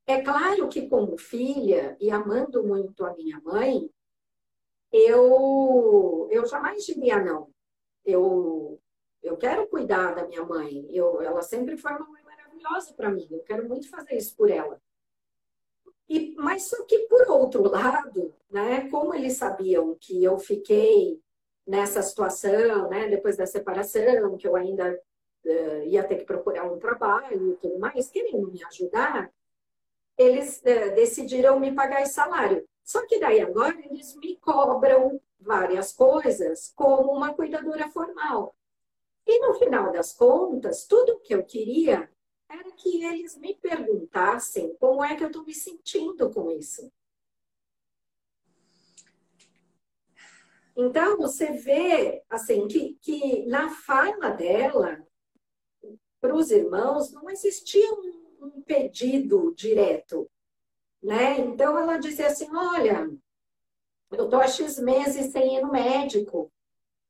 [0.07, 3.91] é claro que, como filha e amando muito a minha mãe,
[4.93, 7.51] eu, eu jamais diria não.
[8.05, 8.81] Eu
[9.23, 10.87] Eu quero cuidar da minha mãe.
[10.91, 13.27] Eu, ela sempre foi uma mãe maravilhosa para mim.
[13.31, 14.81] Eu quero muito fazer isso por ela.
[16.09, 21.21] E, mas só que, por outro lado, né, como eles sabiam que eu fiquei
[21.67, 24.99] nessa situação, né, depois da separação, que eu ainda
[25.45, 29.31] uh, ia ter que procurar um trabalho e tudo mais, querendo me ajudar,
[30.17, 32.67] eles uh, decidiram me pagar esse salário.
[32.83, 38.57] Só que daí agora eles me cobram várias coisas como uma cuidadora formal.
[39.29, 42.11] E no final das contas, tudo que eu queria
[42.49, 46.91] era que eles me perguntassem como é que eu estou me sentindo com isso.
[50.75, 55.07] Então, você vê, assim, que, que na fala dela,
[56.23, 60.31] para os irmãos, não existia um, um pedido direto,
[61.03, 61.39] né?
[61.41, 63.11] Então, ela dizia assim, olha,
[64.11, 66.51] eu estou há X meses sem ir no médico,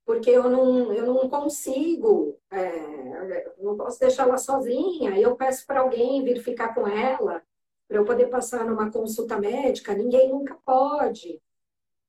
[0.08, 5.80] porque eu não, eu não consigo, é, não posso deixar ela sozinha, eu peço para
[5.80, 7.42] alguém vir ficar com ela,
[7.86, 11.38] para eu poder passar numa consulta médica, ninguém nunca pode.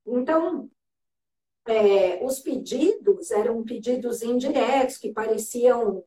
[0.06, 0.72] Então,
[1.68, 6.02] é, os pedidos eram pedidos indiretos, que pareciam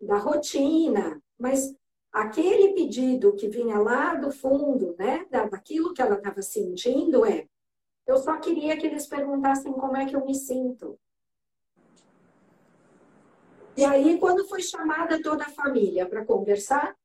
[0.00, 1.76] da rotina, mas
[2.10, 7.46] aquele pedido que vinha lá do fundo, né, daquilo que ela estava sentindo, é:
[8.06, 10.98] eu só queria que eles perguntassem como é que eu me sinto.
[13.76, 16.96] E aí, quando foi chamada toda a família para conversar,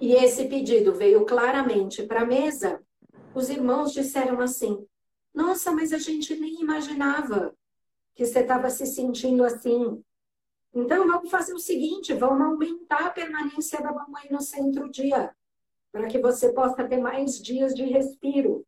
[0.00, 2.82] e esse pedido veio claramente para a mesa,
[3.34, 4.86] os irmãos disseram assim:
[5.34, 7.54] Nossa, mas a gente nem imaginava
[8.14, 10.02] que você estava se sentindo assim.
[10.72, 15.34] Então, vamos fazer o seguinte: vamos aumentar a permanência da mamãe no centro o dia,
[15.92, 18.64] para que você possa ter mais dias de respiro.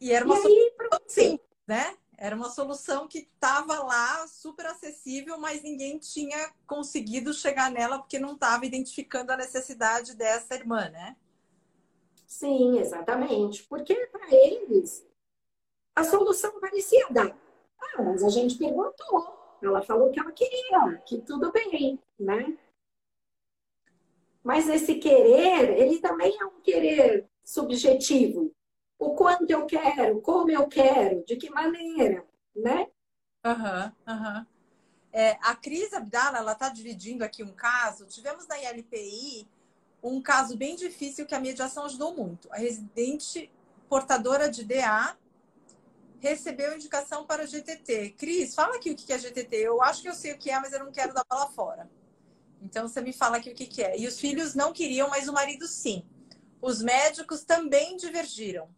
[0.00, 0.72] E era uma e aí,
[1.08, 1.96] simples, né?
[2.18, 8.18] Era uma solução que estava lá, super acessível, mas ninguém tinha conseguido chegar nela porque
[8.18, 11.14] não estava identificando a necessidade dessa irmã, né?
[12.26, 13.64] Sim, exatamente.
[13.64, 15.06] Porque para eles
[15.94, 17.36] a solução parecia dar.
[17.78, 19.36] Ah, mas a gente perguntou.
[19.62, 22.56] Ela falou que ela queria, que tudo bem, né?
[24.42, 28.55] Mas esse querer, ele também é um querer subjetivo
[28.98, 32.88] o quanto eu quero, como eu quero, de que maneira, né?
[33.44, 34.38] Aham, uhum, aham.
[34.38, 34.56] Uhum.
[35.12, 38.04] É, a Cris Abdala, ela está dividindo aqui um caso.
[38.04, 39.48] Tivemos na ILPI
[40.02, 42.52] um caso bem difícil que a mediação ajudou muito.
[42.52, 43.50] A residente
[43.88, 45.16] portadora de DA
[46.20, 48.10] recebeu indicação para GTT.
[48.18, 49.56] Cris, fala aqui o que é GTT.
[49.56, 51.90] Eu acho que eu sei o que é, mas eu não quero dar bola fora.
[52.60, 53.98] Então você me fala aqui o que é.
[53.98, 56.04] E os filhos não queriam, mas o marido sim.
[56.60, 58.68] Os médicos também divergiram.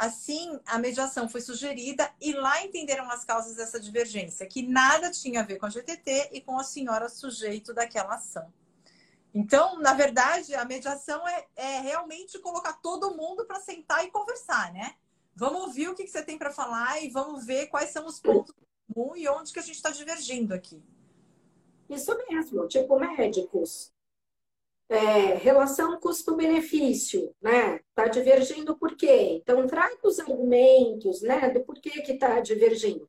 [0.00, 5.40] Assim, a mediação foi sugerida e lá entenderam as causas dessa divergência, que nada tinha
[5.40, 8.50] a ver com a GTT e com a senhora sujeito daquela ação.
[9.34, 14.72] Então, na verdade, a mediação é, é realmente colocar todo mundo para sentar e conversar,
[14.72, 14.94] né?
[15.36, 18.18] Vamos ouvir o que, que você tem para falar e vamos ver quais são os
[18.18, 18.54] pontos
[18.94, 20.82] comuns e onde que a gente está divergindo aqui.
[21.90, 23.89] Isso mesmo, tipo médicos
[24.90, 27.76] é, relação custo-benefício, né?
[27.76, 29.40] Está divergindo por quê?
[29.40, 31.48] Então, traga os argumentos, né?
[31.48, 33.08] Do porquê que está divergindo.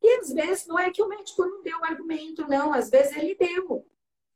[0.00, 3.34] E às vezes não é que o médico não deu argumento, não, às vezes ele
[3.34, 3.84] deu.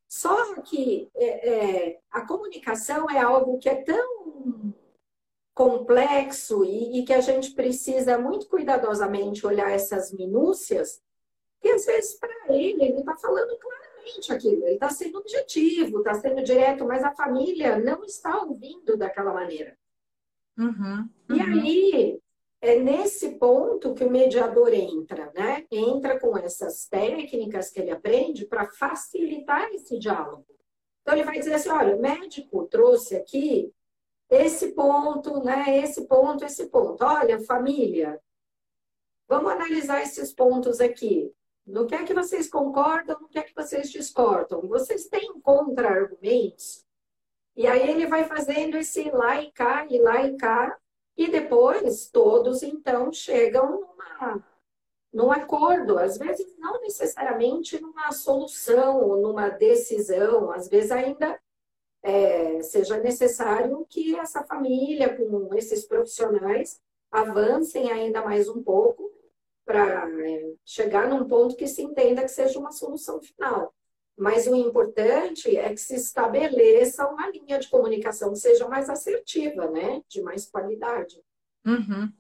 [0.09, 4.75] Só que é, é, a comunicação é algo que é tão
[5.55, 11.01] complexo e, e que a gente precisa muito cuidadosamente olhar essas minúcias,
[11.61, 14.65] que às vezes para ele, ele está falando claramente exatamente aquilo.
[14.65, 19.77] Ele está sendo objetivo, está sendo direto, mas a família não está ouvindo daquela maneira.
[20.59, 21.37] Uhum, uhum.
[21.37, 22.21] E aí,
[22.61, 25.67] é nesse ponto que o mediador entra, né?
[25.71, 30.47] Entra com essas técnicas que ele aprende para facilitar esse diálogo.
[31.03, 33.73] Então, ele vai dizer assim: olha, o médico trouxe aqui
[34.29, 35.79] esse ponto, né?
[35.79, 37.03] Esse ponto, esse ponto.
[37.03, 38.21] Olha, família,
[39.27, 41.33] vamos analisar esses pontos aqui.
[41.71, 44.61] No que é que vocês concordam, no que é que vocês discordam?
[44.63, 46.85] Vocês têm contra-argumentos?
[47.57, 50.77] E aí ele vai fazendo esse lá e cá, e lá e cá,
[51.17, 54.45] e depois todos então chegam numa,
[55.13, 61.39] num acordo, às vezes não necessariamente numa solução ou numa decisão, às vezes ainda
[62.03, 66.81] é, seja necessário que essa família, com esses profissionais,
[67.13, 69.10] avancem ainda mais um pouco
[69.71, 73.73] para é, chegar num ponto que se entenda que seja uma solução final.
[74.19, 79.71] Mas o importante é que se estabeleça uma linha de comunicação que seja mais assertiva,
[79.71, 80.03] né?
[80.09, 81.23] De mais qualidade.
[81.65, 82.13] Uhum.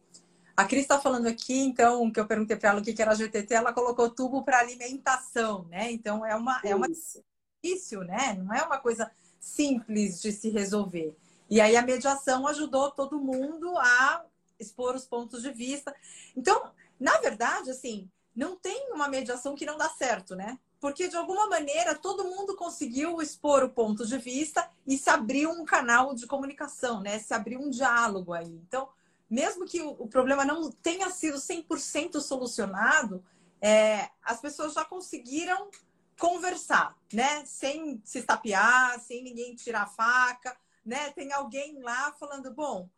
[0.56, 3.52] A Cris está falando aqui, então, que eu perguntei para ela o que era GTT,
[3.52, 5.90] ela colocou tubo para alimentação, né?
[5.90, 8.34] Então é uma é uma difícil, né?
[8.34, 11.16] Não é uma coisa simples de se resolver.
[11.50, 14.24] E aí a mediação ajudou todo mundo a
[14.60, 15.92] expor os pontos de vista.
[16.36, 16.70] Então,
[17.00, 20.58] na verdade, assim, não tem uma mediação que não dá certo, né?
[20.78, 25.50] Porque de alguma maneira todo mundo conseguiu expor o ponto de vista e se abriu
[25.50, 27.18] um canal de comunicação, né?
[27.18, 28.60] Se abriu um diálogo aí.
[28.66, 28.88] Então,
[29.28, 33.24] mesmo que o, problema não tenha sido 100% solucionado,
[33.60, 35.70] é, as pessoas já conseguiram
[36.18, 37.44] conversar, né?
[37.46, 41.10] Sem se estapear, sem ninguém tirar a faca, né?
[41.10, 42.88] Tem alguém lá falando, bom,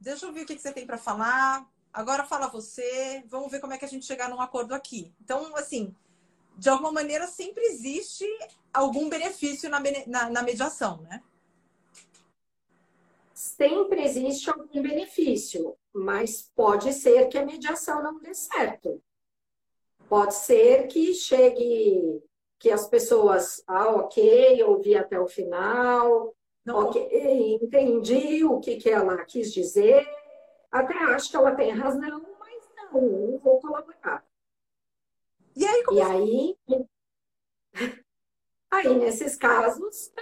[0.00, 1.66] deixa eu ver o que, você tem para falar,
[1.96, 5.12] agora fala você, vamos ver como é que a gente chegar num acordo aqui.
[5.20, 5.94] Então, assim,
[6.56, 8.24] de alguma maneira sempre existe
[8.72, 11.22] algum benefício na, na, na mediação, né?
[13.36, 19.02] sempre existe algum benefício, mas pode ser que a mediação não dê certo.
[20.08, 22.22] Pode ser que chegue,
[22.58, 26.34] que as pessoas, ah, ok, ouvi até o final,
[26.64, 26.86] não.
[26.86, 30.06] ok, entendi o que, que ela quis dizer,
[30.70, 34.24] até acho que ela tem razão, mas não, não vou colaborar.
[35.54, 35.98] E aí, como...
[35.98, 36.56] e aí,
[38.70, 40.12] aí nesses casos,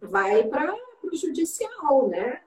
[0.00, 2.44] vai para o judicial, né?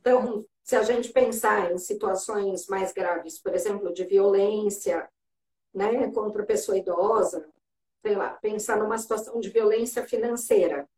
[0.00, 5.08] Então, se a gente pensar em situações mais graves, por exemplo, de violência,
[5.74, 7.46] né, contra a pessoa idosa,
[8.00, 10.88] sei lá, pensar numa situação de violência financeira.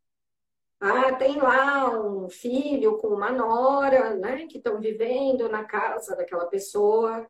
[0.79, 6.45] Ah, tem lá um filho com uma nora, né, que estão vivendo na casa daquela
[6.45, 7.27] pessoa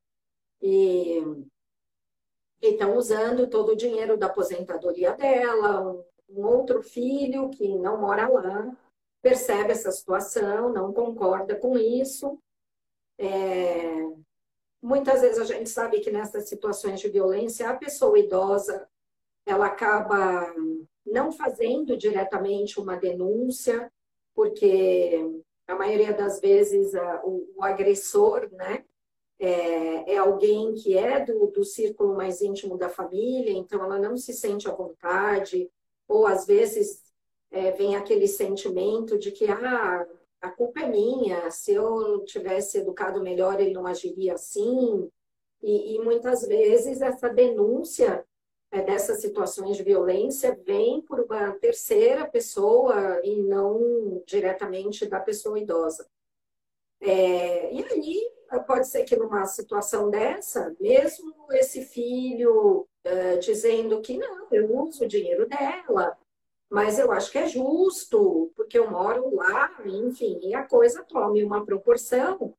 [0.61, 1.23] e
[2.61, 8.27] estão usando todo o dinheiro da aposentadoria dela, um, um outro filho que não mora
[8.27, 8.75] lá
[9.21, 12.39] percebe essa situação, não concorda com isso.
[13.17, 14.05] É...
[14.81, 18.87] Muitas vezes a gente sabe que nessas situações de violência, a pessoa idosa
[19.45, 20.53] ela acaba
[21.11, 23.91] não fazendo diretamente uma denúncia,
[24.35, 25.19] porque
[25.67, 28.83] a maioria das vezes a, o, o, agressor, né,
[29.39, 34.17] é, é, alguém que é do, do círculo mais íntimo da família, então ela não
[34.17, 35.69] se sente à vontade,
[36.07, 37.01] ou às vezes
[37.51, 40.07] é, vem aquele sentimento de que ah,
[40.41, 45.09] a culpa é minha, se eu tivesse educado melhor, ele não agiria assim.
[45.61, 48.25] E, e muitas vezes essa denúncia
[48.71, 56.07] dessas situações de violência vem por uma terceira pessoa e não diretamente da pessoa idosa.
[56.99, 58.31] É, e aí,
[58.65, 65.03] pode ser que numa situação dessa, mesmo esse filho é, dizendo que não, eu uso
[65.03, 66.17] o dinheiro dela,
[66.69, 71.43] mas eu acho que é justo, porque eu moro lá, enfim, e a coisa tome
[71.43, 72.53] uma proporção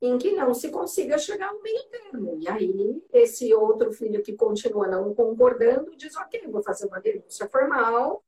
[0.00, 2.38] em que não se consiga chegar ao meio termo.
[2.40, 7.48] E aí, esse outro filho que continua não concordando diz: ok, vou fazer uma denúncia
[7.48, 8.24] formal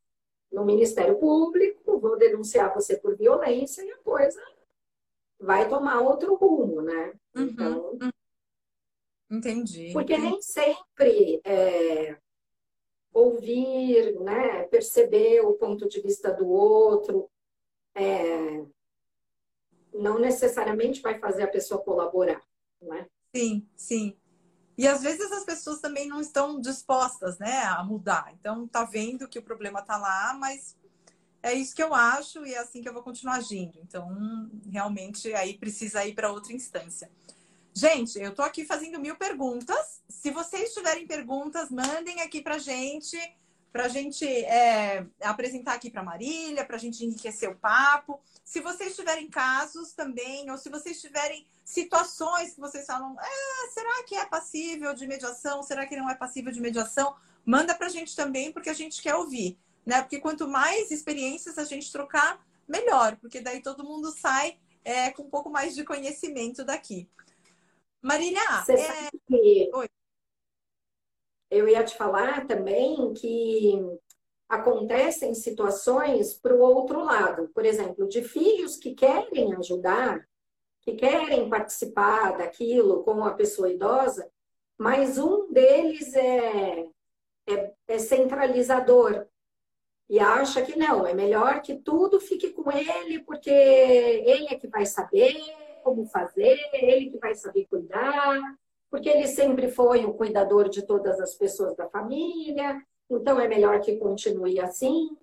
[0.51, 4.43] no Ministério Público, vou denunciar você por violência e a coisa
[5.39, 7.15] vai tomar outro rumo, né?
[7.35, 7.91] Uhum, então.
[7.93, 8.11] Uhum.
[9.31, 9.93] Entendi.
[9.93, 11.41] Porque nem sempre.
[11.45, 12.17] É
[13.13, 17.29] ouvir, né, perceber o ponto de vista do outro,
[17.95, 18.65] é,
[19.93, 22.43] não necessariamente vai fazer a pessoa colaborar,
[22.81, 23.07] né?
[23.35, 24.17] Sim, sim.
[24.77, 28.33] E às vezes as pessoas também não estão dispostas, né, a mudar.
[28.39, 30.75] Então tá vendo que o problema tá lá, mas
[31.43, 33.79] é isso que eu acho e é assim que eu vou continuar agindo.
[33.83, 37.11] Então, realmente aí precisa ir para outra instância.
[37.73, 40.03] Gente, eu tô aqui fazendo mil perguntas.
[40.09, 43.17] Se vocês tiverem perguntas, mandem aqui pra gente,
[43.73, 48.21] pra gente é, apresentar aqui pra Marília, pra gente enriquecer o papo.
[48.45, 54.03] Se vocês tiverem casos também, ou se vocês tiverem situações que vocês falam, ah, será
[54.05, 55.63] que é passível de mediação?
[55.63, 57.15] Será que não é passível de mediação?
[57.45, 59.57] Manda pra gente também, porque a gente quer ouvir,
[59.87, 60.03] né?
[60.03, 65.23] Porque quanto mais experiências a gente trocar, melhor, porque daí todo mundo sai é, com
[65.25, 67.09] um pouco mais de conhecimento daqui.
[68.03, 68.87] Marília, Você é...
[68.87, 69.89] sabe que Oi.
[71.51, 73.81] Eu ia te falar também que
[74.49, 77.49] acontecem situações para o outro lado.
[77.55, 80.27] Por exemplo, de filhos que querem ajudar,
[80.81, 84.31] que querem participar daquilo com a pessoa idosa,
[84.79, 86.87] mas um deles é,
[87.47, 89.27] é, é centralizador
[90.09, 94.67] e acha que não, é melhor que tudo fique com ele, porque ele é que
[94.67, 95.37] vai saber,
[95.85, 98.41] como fazer, ele que vai saber cuidar,
[98.91, 103.81] porque ele sempre foi o cuidador de todas as pessoas da família, então é melhor
[103.81, 105.17] que continue assim.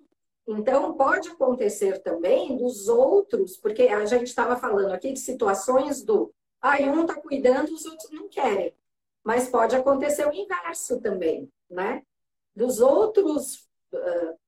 [0.46, 6.32] Então, pode acontecer também dos outros, porque a gente estava falando aqui de situações do
[6.60, 8.74] Aí um está cuidando, os outros não querem.
[9.22, 12.02] Mas pode acontecer o inverso também, né?
[12.54, 14.38] Dos outros uh,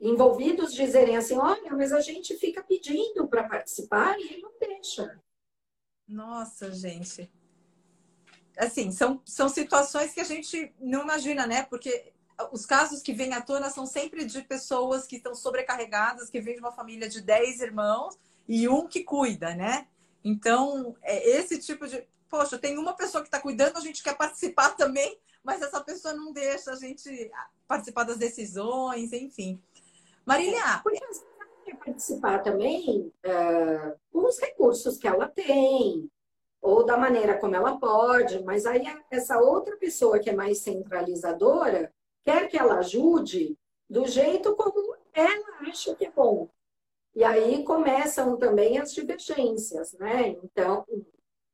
[0.00, 5.20] envolvidos dizerem assim: olha, mas a gente fica pedindo para participar e ele não deixa.
[6.06, 7.30] Nossa, gente.
[8.56, 11.64] Assim, são, são situações que a gente não imagina, né?
[11.64, 12.12] Porque
[12.52, 16.54] os casos que vêm à tona são sempre de pessoas que estão sobrecarregadas, que vêm
[16.54, 19.86] de uma família de 10 irmãos e um que cuida, né?
[20.22, 22.06] Então, é esse tipo de.
[22.28, 26.14] Poxa, tem uma pessoa que está cuidando, a gente quer participar também, mas essa pessoa
[26.14, 27.30] não deixa a gente
[27.68, 29.62] participar das decisões, enfim.
[30.24, 30.80] Marília.
[30.82, 31.12] Porque ela
[31.64, 36.10] quer participar também uh, com os recursos que ela tem,
[36.64, 41.92] ou da maneira como ela pode, mas aí essa outra pessoa que é mais centralizadora
[42.24, 43.54] quer que ela ajude
[43.88, 46.48] do jeito como ela acha que é bom.
[47.14, 50.28] E aí começam também as divergências, né?
[50.42, 50.86] Então,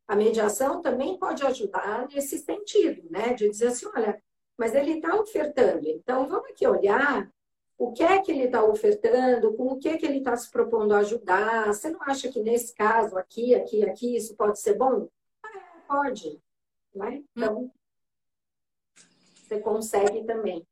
[0.07, 3.35] a mediação também pode ajudar nesse sentido, né?
[3.35, 4.23] De dizer assim, olha,
[4.57, 7.29] mas ele está ofertando, então vamos aqui olhar
[7.81, 10.51] o que é que ele está ofertando, com o que é que ele está se
[10.51, 11.69] propondo a ajudar.
[11.69, 15.09] Você não acha que nesse caso, aqui, aqui, aqui, isso pode ser bom?
[15.43, 16.39] Ah, pode.
[16.95, 17.25] Né?
[17.35, 17.73] Então,
[19.35, 20.67] você consegue também.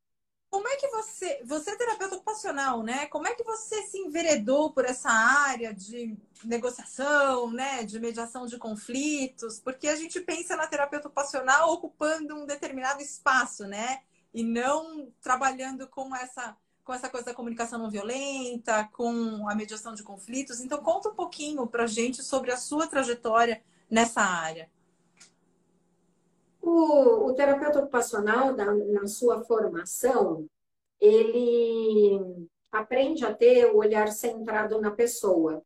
[0.50, 3.06] Como é que você, você é terapeuta ocupacional, né?
[3.06, 8.58] Como é que você se enveredou por essa área de negociação, né, de mediação de
[8.58, 9.58] conflitos?
[9.60, 14.02] Porque a gente pensa na terapeuta ocupacional ocupando um determinado espaço, né?
[14.34, 16.54] E não trabalhando com essa
[16.88, 20.58] com essa coisa da comunicação não violenta, com a mediação de conflitos.
[20.58, 24.70] Então, conta um pouquinho para gente sobre a sua trajetória nessa área.
[26.62, 30.48] O, o terapeuta ocupacional, na, na sua formação,
[30.98, 35.62] ele aprende a ter o olhar centrado na pessoa.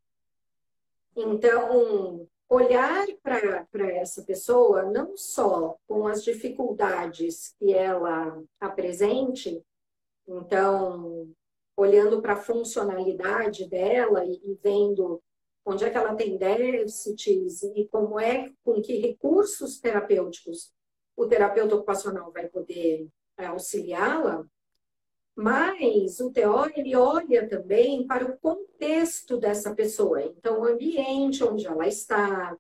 [1.14, 9.62] Então, olhar para essa pessoa não só com as dificuldades que ela apresente,
[10.26, 11.30] então,
[11.76, 15.22] olhando para a funcionalidade dela e, e vendo
[15.64, 20.72] onde é que ela tem déficits e como é, com que recursos terapêuticos
[21.16, 24.44] o terapeuta ocupacional vai poder é, auxiliá-la,
[25.34, 31.66] mas o TO ele olha também para o contexto dessa pessoa, então o ambiente onde
[31.66, 32.56] ela está,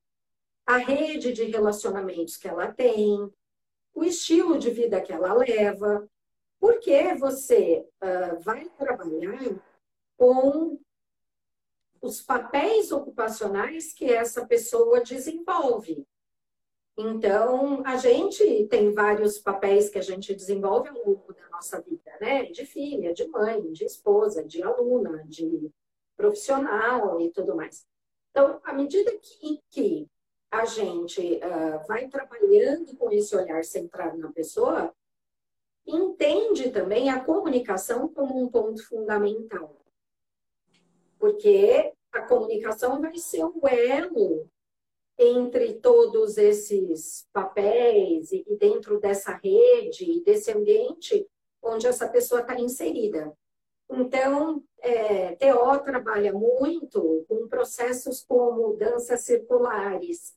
[0.66, 3.28] a rede de relacionamentos que ela tem,
[3.94, 6.08] o estilo de vida que ela leva,
[6.62, 9.60] porque você uh, vai trabalhar
[10.16, 10.78] com
[12.00, 16.06] os papéis ocupacionais que essa pessoa desenvolve.
[16.96, 22.16] Então, a gente tem vários papéis que a gente desenvolve ao longo da nossa vida,
[22.20, 22.44] né?
[22.44, 25.68] De filha, de mãe, de esposa, de aluna, de
[26.16, 27.84] profissional e tudo mais.
[28.30, 30.08] Então, à medida que, que
[30.48, 34.94] a gente uh, vai trabalhando com esse olhar centrado na pessoa,
[35.86, 39.84] entende também a comunicação como um ponto fundamental.
[41.18, 44.48] Porque a comunicação vai ser o elo
[45.18, 51.28] entre todos esses papéis e dentro dessa rede e desse ambiente
[51.62, 53.32] onde essa pessoa está inserida.
[53.90, 60.34] Então, é, TO trabalha muito com processos como danças circulares,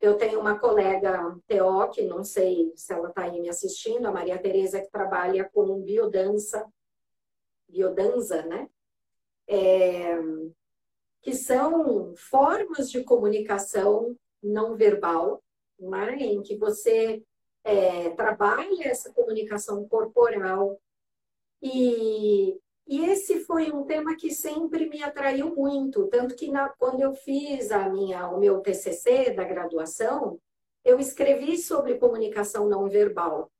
[0.00, 4.12] eu tenho uma colega TO, que não sei se ela está aí me assistindo, a
[4.12, 6.66] Maria Tereza, que trabalha com biodança,
[7.68, 8.68] biodança, né?
[9.46, 10.16] É,
[11.22, 15.42] que são formas de comunicação não verbal,
[15.78, 16.16] né?
[16.16, 17.22] em que você
[17.64, 20.78] é, trabalha essa comunicação corporal
[21.62, 27.00] e e esse foi um tema que sempre me atraiu muito, tanto que na, quando
[27.00, 30.38] eu fiz a minha, o meu TCC da graduação,
[30.84, 33.50] eu escrevi sobre comunicação não verbal.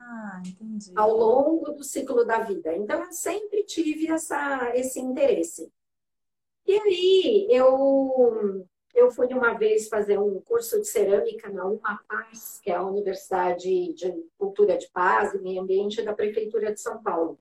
[0.00, 0.92] Ah, entendi.
[0.96, 2.74] Ao longo do ciclo da vida.
[2.74, 5.72] Então, eu sempre tive essa, esse interesse.
[6.66, 12.60] E aí, eu, eu fui uma vez fazer um curso de cerâmica na Uma Paz,
[12.60, 17.00] que é a Universidade de Cultura de Paz e Meio Ambiente da Prefeitura de São
[17.00, 17.38] Paulo.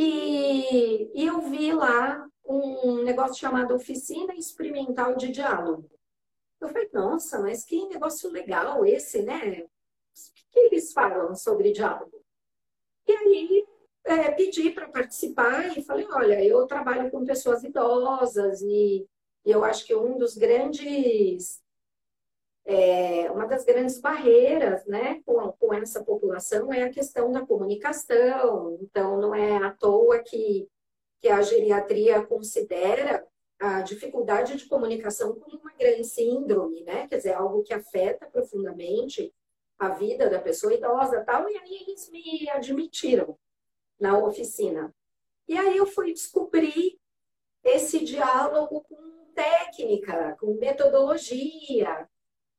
[0.00, 5.90] E, e eu vi lá um negócio chamado Oficina Experimental de Diálogo.
[6.60, 9.62] Eu falei, nossa, mas que negócio legal esse, né?
[9.62, 12.24] O que eles falam sobre diálogo?
[13.08, 13.66] E aí
[14.04, 19.04] é, pedi para participar e falei, olha, eu trabalho com pessoas idosas e,
[19.44, 21.60] e eu acho que um dos grandes
[22.70, 28.78] é, uma das grandes barreiras né, com, com essa população é a questão da comunicação.
[28.82, 30.68] Então, não é à toa que,
[31.18, 33.26] que a geriatria considera
[33.58, 37.08] a dificuldade de comunicação como uma grande síndrome, né?
[37.08, 39.34] Quer dizer, algo que afeta profundamente
[39.78, 41.48] a vida da pessoa idosa tal.
[41.48, 43.34] E aí eles me admitiram
[43.98, 44.94] na oficina.
[45.48, 47.00] E aí eu fui descobrir
[47.64, 52.06] esse diálogo com técnica, com metodologia.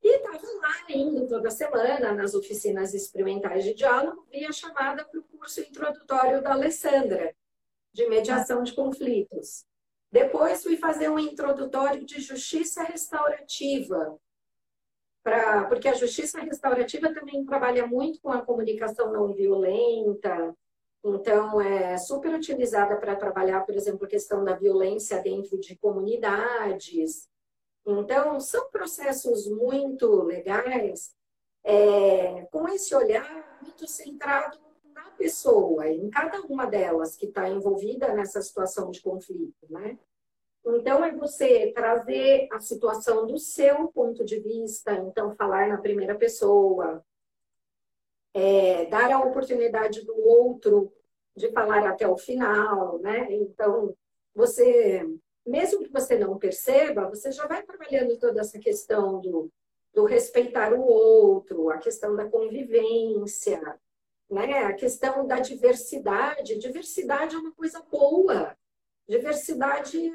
[0.01, 5.19] E estava lá indo toda semana nas oficinas experimentais de diálogo, vi a chamada para
[5.19, 7.35] o curso introdutório da Alessandra,
[7.93, 9.65] de mediação de conflitos.
[10.11, 14.17] Depois fui fazer um introdutório de justiça restaurativa,
[15.21, 20.55] pra, porque a justiça restaurativa também trabalha muito com a comunicação não violenta,
[21.03, 27.28] então é super utilizada para trabalhar, por exemplo, a questão da violência dentro de comunidades.
[27.85, 31.13] Então, são processos muito legais,
[31.63, 34.59] é, com esse olhar muito centrado
[34.93, 39.97] na pessoa, em cada uma delas que está envolvida nessa situação de conflito, né?
[40.65, 46.15] Então, é você trazer a situação do seu ponto de vista, então, falar na primeira
[46.15, 47.03] pessoa,
[48.33, 50.93] é, dar a oportunidade do outro
[51.35, 53.31] de falar até o final, né?
[53.31, 53.95] Então,
[54.35, 55.05] você,
[55.45, 59.51] mesmo que você não perceba, você já vai trabalhando toda essa questão do,
[59.93, 63.79] do respeitar o outro, a questão da convivência,
[64.29, 64.63] né?
[64.65, 66.57] A questão da diversidade.
[66.57, 68.55] Diversidade é uma coisa boa.
[69.07, 70.07] Diversidade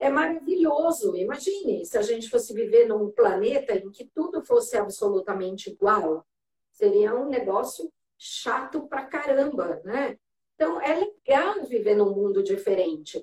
[0.00, 1.14] é, é maravilhoso.
[1.16, 6.26] Imagine se a gente fosse viver num planeta em que tudo fosse absolutamente igual.
[6.70, 10.16] Seria um negócio chato pra caramba, né?
[10.54, 13.22] Então, é legal viver num mundo diferente.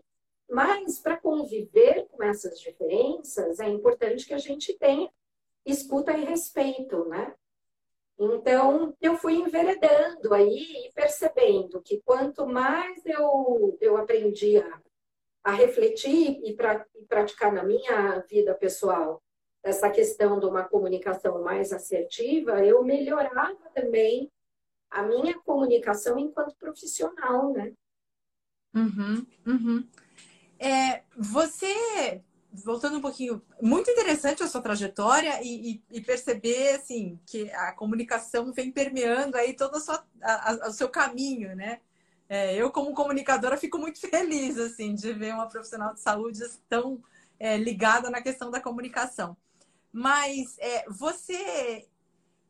[0.50, 5.10] Mas, para conviver com essas diferenças, é importante que a gente tenha
[5.66, 7.36] escuta e respeito, né?
[8.18, 14.82] Então, eu fui enveredando aí e percebendo que quanto mais eu, eu aprendi a,
[15.43, 19.22] a refletir e, pra, e praticar na minha vida pessoal
[19.64, 24.32] essa questão de uma comunicação mais assertiva, eu melhorava também
[24.89, 27.74] a minha comunicação enquanto profissional, né?
[28.74, 29.88] Uhum, uhum.
[30.60, 37.20] É, você voltando um pouquinho, muito interessante a sua trajetória e, e, e, perceber assim
[37.26, 41.80] que a comunicação vem permeando aí todo a sua, a, a, o seu caminho, né?
[42.28, 47.03] É, eu como comunicadora fico muito feliz assim de ver uma profissional de saúde tão
[47.39, 49.38] é, ligada na questão da comunicação.
[49.91, 51.88] Mas é, você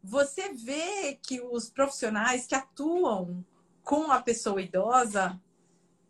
[0.01, 3.45] você vê que os profissionais que atuam
[3.83, 5.39] com a pessoa idosa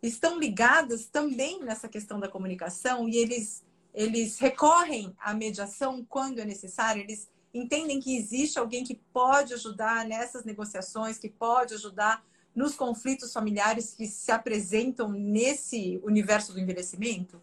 [0.02, 6.44] estão ligados também nessa questão da comunicação e eles eles recorrem à mediação quando é
[6.44, 12.24] necessário, eles entendem que existe alguém que pode ajudar nessas negociações, que pode ajudar
[12.54, 17.40] nos conflitos familiares que se apresentam nesse universo do envelhecimento?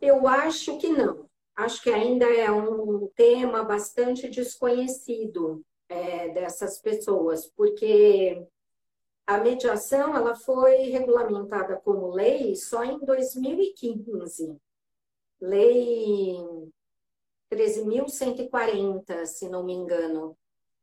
[0.00, 1.28] Eu acho que não.
[1.54, 8.46] Acho que ainda é um tema bastante desconhecido é, dessas pessoas, porque
[9.26, 14.56] a mediação ela foi regulamentada como lei só em 2015.
[15.40, 16.36] Lei
[17.52, 20.36] 13.140, se não me engano,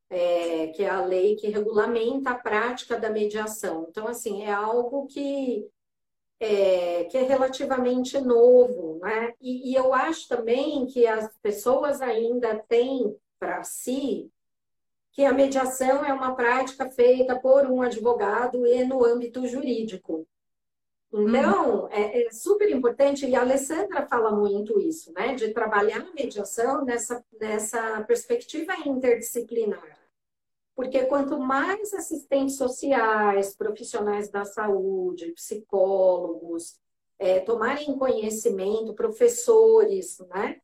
[0.09, 3.87] é, que é a lei que regulamenta a prática da mediação.
[3.89, 5.69] Então, assim, é algo que
[6.39, 9.33] é, que é relativamente novo, né?
[9.41, 14.31] E, e eu acho também que as pessoas ainda têm para si
[15.17, 20.27] que a mediação é uma prática feita por um advogado e no âmbito jurídico.
[21.11, 21.87] Então, uhum.
[21.89, 25.33] é, é, super importante, e a Alessandra fala muito isso, né?
[25.33, 29.97] De trabalhar a mediação nessa, nessa perspectiva interdisciplinar.
[30.75, 36.79] Porque quanto mais assistentes sociais, profissionais da saúde, psicólogos,
[37.17, 40.61] é, tomarem conhecimento, professores, né?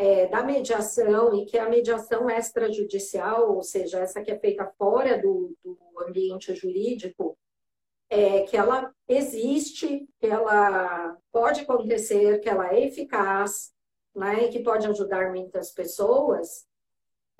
[0.00, 5.20] É, da mediação e que a mediação extrajudicial, ou seja, essa que é feita fora
[5.20, 5.78] do, do
[6.08, 7.36] ambiente jurídico,
[8.08, 13.74] é, que ela existe, que ela pode acontecer, que ela é eficaz,
[14.16, 16.66] né, e que pode ajudar muitas pessoas,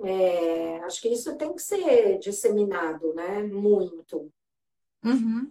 [0.02, 4.30] é, acho que isso tem que ser disseminado, né, muito.
[5.02, 5.50] Uhum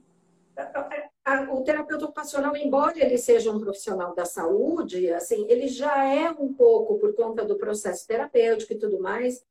[1.52, 6.54] o terapeuta ocupacional, embora ele seja um profissional da saúde, assim, ele já é um
[6.54, 9.44] pouco, por conta do processo terapêutico e tudo mais,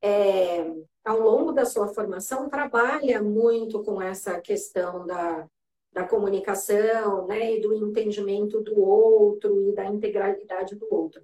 [0.00, 0.70] é,
[1.04, 5.46] ao longo da sua formação, trabalha muito com essa questão da,
[5.92, 11.22] da comunicação, né, e do entendimento do outro e da integralidade do outro.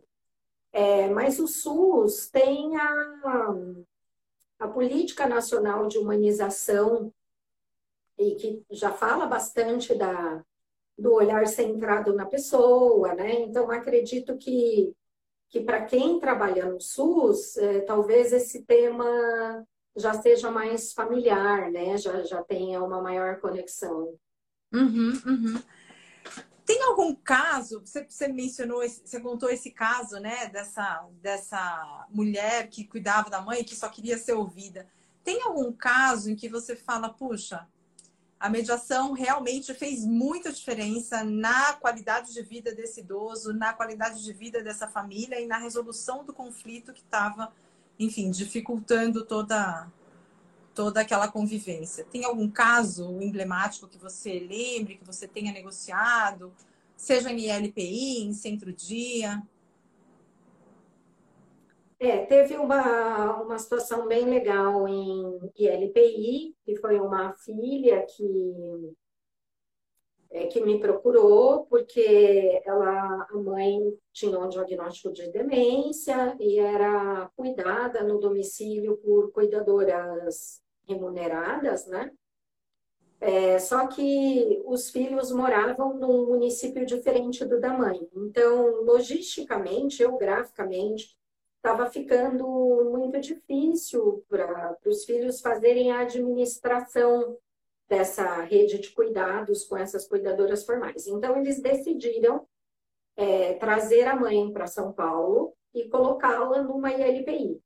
[0.72, 3.54] É, mas o SUS tem a,
[4.58, 7.12] a Política Nacional de Humanização
[8.18, 10.42] e que já fala bastante da,
[10.98, 13.40] do olhar centrado na pessoa, né?
[13.40, 14.94] Então, acredito que,
[15.50, 21.96] que para quem trabalha no SUS, é, talvez esse tema já seja mais familiar, né?
[21.96, 24.14] Já, já tenha uma maior conexão.
[24.72, 25.62] Uhum, uhum.
[26.64, 32.84] Tem algum caso, você, você mencionou, você contou esse caso, né, dessa, dessa mulher que
[32.84, 34.88] cuidava da mãe que só queria ser ouvida.
[35.22, 37.68] Tem algum caso em que você fala, puxa,
[38.38, 44.32] a mediação realmente fez muita diferença na qualidade de vida desse idoso, na qualidade de
[44.32, 47.52] vida dessa família e na resolução do conflito que estava,
[47.98, 49.90] enfim, dificultando toda
[50.74, 52.04] toda aquela convivência.
[52.04, 56.52] Tem algum caso emblemático que você lembre, que você tenha negociado,
[56.96, 59.40] seja em ILPI, em centro-dia?
[62.04, 68.94] É, teve uma, uma situação bem legal em ILPI, que foi uma filha que,
[70.30, 73.80] é, que me procurou, porque ela, a mãe
[74.12, 82.12] tinha um diagnóstico de demência e era cuidada no domicílio por cuidadoras remuneradas, né?
[83.18, 88.06] É, só que os filhos moravam num município diferente do da mãe.
[88.14, 91.16] Então, logisticamente, geograficamente,
[91.64, 92.46] estava ficando
[92.90, 97.38] muito difícil para os filhos fazerem a administração
[97.88, 101.06] dessa rede de cuidados com essas cuidadoras formais.
[101.06, 102.46] Então, eles decidiram
[103.16, 107.58] é, trazer a mãe para São Paulo e colocá-la numa ILPI.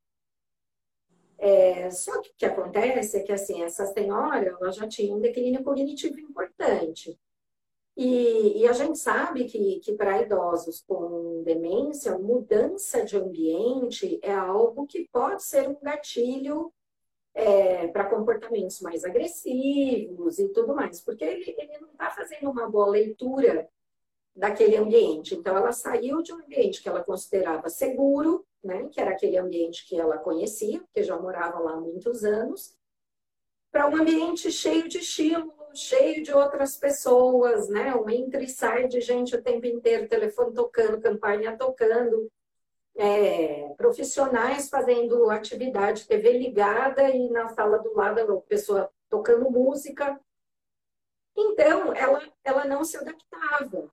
[1.37, 5.19] É, só que o que acontece é que assim, essa senhora ela já tinha um
[5.19, 7.19] declínio cognitivo importante.
[8.01, 14.33] E, e a gente sabe que, que para idosos com demência, mudança de ambiente é
[14.33, 16.71] algo que pode ser um gatilho
[17.33, 22.69] é, para comportamentos mais agressivos e tudo mais, porque ele, ele não está fazendo uma
[22.69, 23.69] boa leitura
[24.33, 25.35] daquele ambiente.
[25.35, 29.85] Então, ela saiu de um ambiente que ela considerava seguro né, que era aquele ambiente
[29.87, 32.77] que ela conhecia, porque já morava lá há muitos anos,
[33.71, 38.87] para um ambiente cheio de estímulo, cheio de outras pessoas, né, um entra e sai
[38.87, 42.31] de gente o tempo inteiro, telefone tocando, campanha tocando,
[42.95, 50.19] é, profissionais fazendo atividade, TV ligada e na sala do lado a pessoa tocando música.
[51.35, 53.89] Então, ela, ela não se adaptava.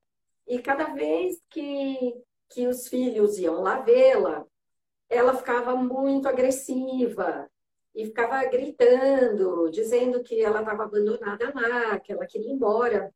[0.47, 4.45] E cada vez que, que os filhos iam lá vê-la,
[5.09, 7.49] ela ficava muito agressiva
[7.97, 13.13] e ficava gritando, dizendo que ela estava abandonada lá, que ela queria ir embora.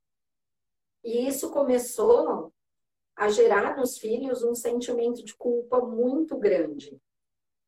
[1.04, 2.50] E isso começou
[3.14, 6.98] a gerar nos filhos um sentimento de culpa muito grande.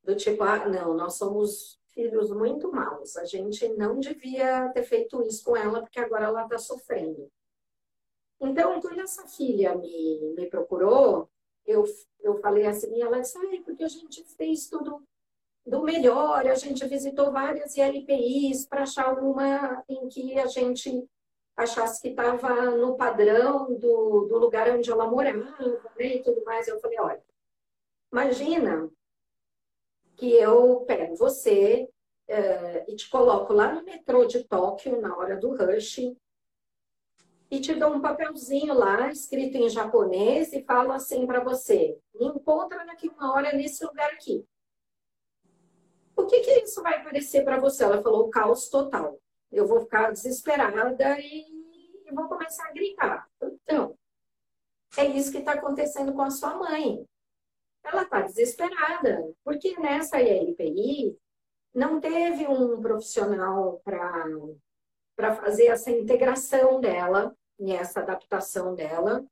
[0.03, 5.23] Do tipo, ah, não, nós somos filhos muito maus, a gente não devia ter feito
[5.23, 7.31] isso com ela, porque agora ela está sofrendo.
[8.41, 11.31] Então, quando essa filha me, me procurou,
[11.67, 11.85] eu,
[12.21, 15.07] eu falei assim, e ela disse, ah, porque a gente fez tudo
[15.65, 21.09] do melhor, a gente visitou várias ILPIs para achar uma em que a gente
[21.57, 25.39] achasse que estava no padrão do, do lugar onde ela morava,
[25.97, 26.67] né, e tudo mais.
[26.67, 27.23] Eu falei, olha,
[28.13, 28.91] imagina
[30.17, 31.89] que eu pego você
[32.29, 35.99] uh, e te coloco lá no metrô de Tóquio, na hora do rush,
[37.51, 42.27] e te dou um papelzinho lá, escrito em japonês, e falo assim para você: me
[42.27, 44.45] encontra daqui uma hora nesse lugar aqui.
[46.23, 47.85] O que, que isso vai parecer para você?
[47.85, 49.19] Ela falou: caos total.
[49.51, 51.63] Eu vou ficar desesperada e
[52.15, 53.29] vou começar a gritar.
[53.43, 53.97] Então,
[54.97, 57.05] é isso que está acontecendo com a sua mãe.
[57.83, 61.19] Ela está desesperada, porque nessa ILPI
[61.75, 69.25] não teve um profissional para fazer essa integração dela nessa adaptação dela.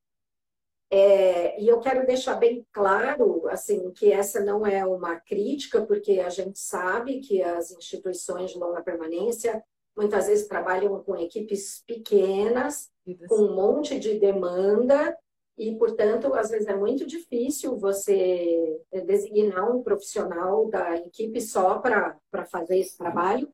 [0.93, 6.19] É, e eu quero deixar bem claro, assim, que essa não é uma crítica, porque
[6.19, 9.63] a gente sabe que as instituições de longa permanência
[9.97, 12.91] muitas vezes trabalham com equipes pequenas,
[13.29, 15.17] com um monte de demanda,
[15.57, 22.19] e, portanto, às vezes é muito difícil você designar um profissional da equipe só para
[22.47, 23.53] fazer esse trabalho.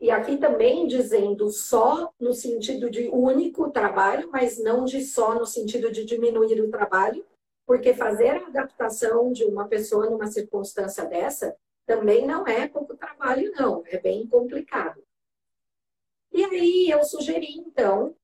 [0.00, 5.46] E aqui também dizendo só no sentido de único trabalho, mas não de só no
[5.46, 7.24] sentido de diminuir o trabalho,
[7.66, 13.52] porque fazer a adaptação de uma pessoa numa circunstância dessa também não é pouco trabalho,
[13.52, 15.02] não, é bem complicado.
[16.32, 18.14] E aí eu sugeri, então,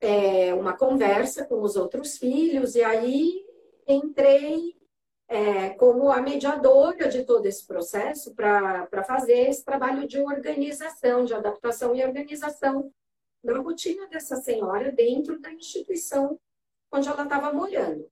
[0.00, 3.46] é, uma conversa com os outros filhos, e aí
[3.86, 4.77] entrei
[5.28, 11.34] é, como a mediadora de todo esse processo para fazer esse trabalho de organização, de
[11.34, 12.90] adaptação e organização
[13.44, 16.40] da rotina dessa senhora dentro da instituição
[16.90, 18.10] onde ela estava morando.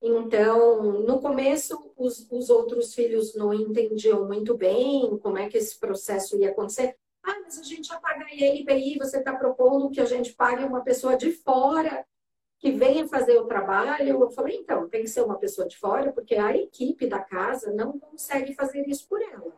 [0.00, 5.78] Então, no começo, os, os outros filhos não entendiam muito bem como é que esse
[5.78, 6.96] processo ia acontecer.
[7.22, 10.82] Ah, mas a gente já paga INPI, você está propondo que a gente pague uma
[10.82, 12.04] pessoa de fora
[12.62, 14.22] que venha fazer o trabalho.
[14.22, 17.72] Eu falei, então, tem que ser uma pessoa de fora, porque a equipe da casa
[17.72, 19.52] não consegue fazer isso por ela.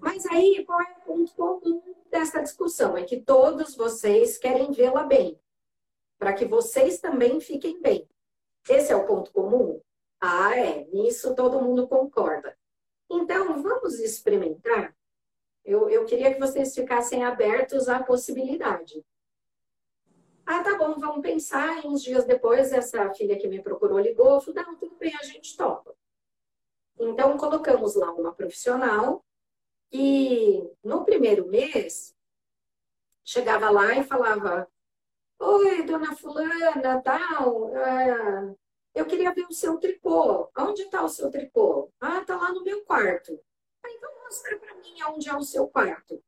[0.00, 2.96] Mas aí, qual é o ponto comum dessa discussão?
[2.96, 5.38] É que todos vocês querem vê-la bem,
[6.18, 8.08] para que vocês também fiquem bem.
[8.70, 9.78] Esse é o ponto comum?
[10.18, 10.86] Ah, é.
[10.94, 12.56] Nisso todo mundo concorda.
[13.10, 14.96] Então, vamos experimentar.
[15.62, 19.04] Eu, eu queria que vocês ficassem abertos à possibilidade.
[20.46, 21.84] Ah, tá bom, vamos pensar.
[21.84, 25.24] E uns dias depois, essa filha que me procurou ligou, falou, não, tudo bem, a
[25.24, 25.94] gente topa.
[26.98, 29.24] Então, colocamos lá uma profissional
[29.90, 32.14] e no primeiro mês,
[33.24, 34.68] chegava lá e falava,
[35.38, 38.54] Oi, dona fulana, tal, é,
[38.94, 40.48] eu queria ver o seu tricô.
[40.56, 41.90] Onde está o seu tricô?
[42.00, 43.40] Ah, está lá no meu quarto.
[43.82, 46.22] Ah, então mostra para mim onde é o seu quarto.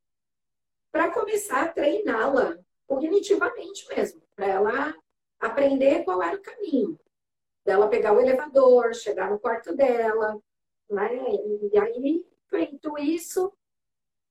[0.91, 4.95] Para começar a treiná-la cognitivamente mesmo, para ela
[5.41, 6.99] aprender qual era o caminho.
[7.65, 10.39] Dela pegar o elevador, chegar no quarto dela,
[10.91, 11.11] né?
[11.73, 13.53] E aí, feito isso,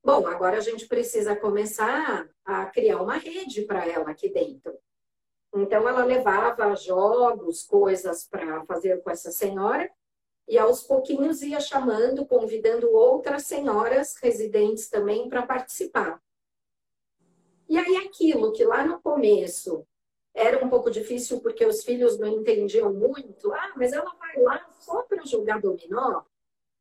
[0.06, 4.78] Bom, agora a gente precisa começar a criar uma rede para ela aqui dentro.
[5.56, 9.90] Então, ela levava jogos, coisas para fazer com essa senhora,
[10.46, 16.22] e aos pouquinhos ia chamando, convidando outras senhoras residentes também para participar.
[17.74, 19.84] E aí, aquilo que lá no começo
[20.32, 24.64] era um pouco difícil porque os filhos não entendiam muito, ah, mas ela vai lá
[24.80, 26.22] só para jogar dominó?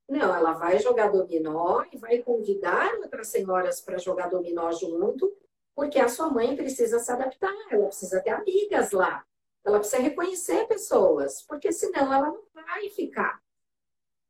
[0.07, 5.35] Não, ela vai jogar dominó e vai convidar outras senhoras para jogar dominó junto,
[5.75, 9.25] porque a sua mãe precisa se adaptar, ela precisa ter amigas lá,
[9.65, 13.43] ela precisa reconhecer pessoas, porque senão ela não vai ficar.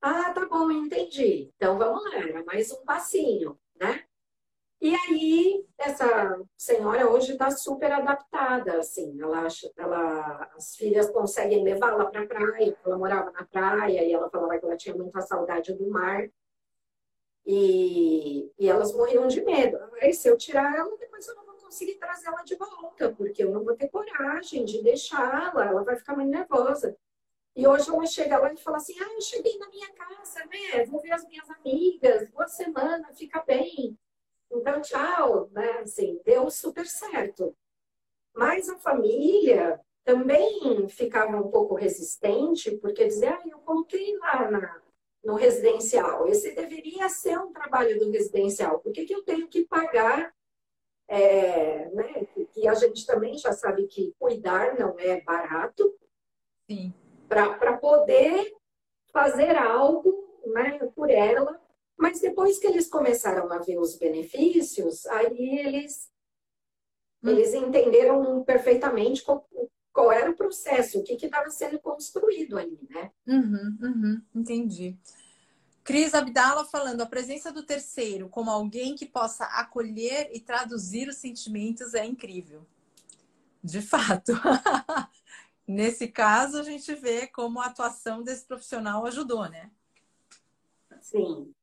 [0.00, 1.50] Ah, tá bom, entendi.
[1.56, 4.04] Então vamos lá, mais um passinho, né?
[4.82, 12.06] E aí, essa senhora hoje está super adaptada, assim, ela, ela, as filhas conseguem levá-la
[12.06, 15.72] para a praia, ela morava na praia e ela falava que ela tinha muita saudade
[15.72, 16.28] do mar.
[17.46, 19.78] E, e elas morriam de medo.
[20.00, 23.52] Aí, se eu tirar ela, depois eu não vou conseguir trazê-la de volta, porque eu
[23.52, 26.96] não vou ter coragem de deixá-la, ela vai ficar muito nervosa.
[27.54, 30.84] E hoje ela chega lá e fala assim: Ah, eu cheguei na minha casa, né?
[30.86, 33.96] Vou ver as minhas amigas, boa semana, fica bem.
[34.52, 35.78] Então, tchau, né?
[35.80, 37.56] Assim, deu super certo.
[38.34, 44.82] Mas a família também ficava um pouco resistente, porque dizia, ah, eu coloquei lá na,
[45.24, 46.26] no residencial.
[46.28, 48.80] Esse deveria ser um trabalho do residencial.
[48.80, 50.34] Por que, que eu tenho que pagar?
[51.08, 52.26] É, né?
[52.52, 55.94] Que a gente também já sabe que cuidar não é barato.
[56.68, 56.92] Sim.
[57.28, 58.54] Para poder
[59.12, 61.61] fazer algo né, por ela
[62.02, 66.10] mas depois que eles começaram a ver os benefícios, aí eles,
[67.22, 67.30] hum.
[67.30, 69.48] eles entenderam perfeitamente qual,
[69.92, 73.12] qual era o processo, o que estava sendo construído ali, né?
[73.24, 74.98] Uhum, uhum, entendi.
[75.84, 81.18] Cris Abdala falando, a presença do terceiro como alguém que possa acolher e traduzir os
[81.18, 82.66] sentimentos é incrível.
[83.62, 84.32] De fato.
[85.64, 89.70] Nesse caso, a gente vê como a atuação desse profissional ajudou, né?
[91.00, 91.54] Sim.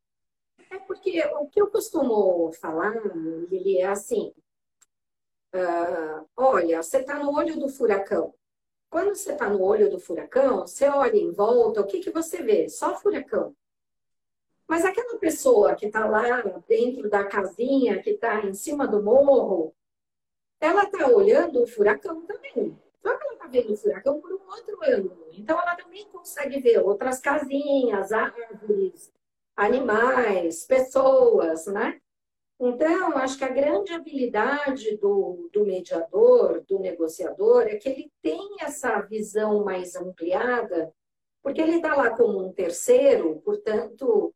[0.69, 2.95] É porque o que eu costumo falar,
[3.51, 4.33] ele é assim:
[5.53, 8.33] uh, olha, você está no olho do furacão.
[8.89, 12.41] Quando você está no olho do furacão, você olha em volta, o que, que você
[12.41, 12.67] vê?
[12.69, 13.55] Só furacão.
[14.67, 19.75] Mas aquela pessoa que está lá dentro da casinha, que está em cima do morro,
[20.59, 22.77] ela está olhando o furacão também.
[23.01, 25.27] Só que ela está vendo o furacão por um outro ângulo.
[25.33, 29.11] Então, ela também consegue ver outras casinhas, árvores,
[29.59, 31.99] animais, pessoas, né?
[32.57, 38.57] Então, acho que a grande habilidade do, do mediador, do negociador, é que ele tem
[38.61, 40.93] essa visão mais ampliada,
[41.43, 44.33] porque ele está lá como um terceiro, portanto,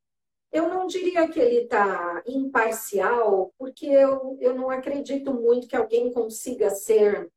[0.51, 6.11] eu não diria que ele está imparcial, porque eu, eu não acredito muito que alguém
[6.13, 7.29] consiga ser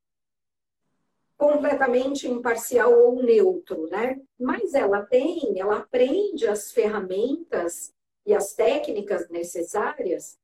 [1.36, 4.20] completamente imparcial ou neutro, né?
[4.38, 7.92] Mas ela tem, ela aprende as ferramentas
[8.24, 10.38] e as técnicas necessárias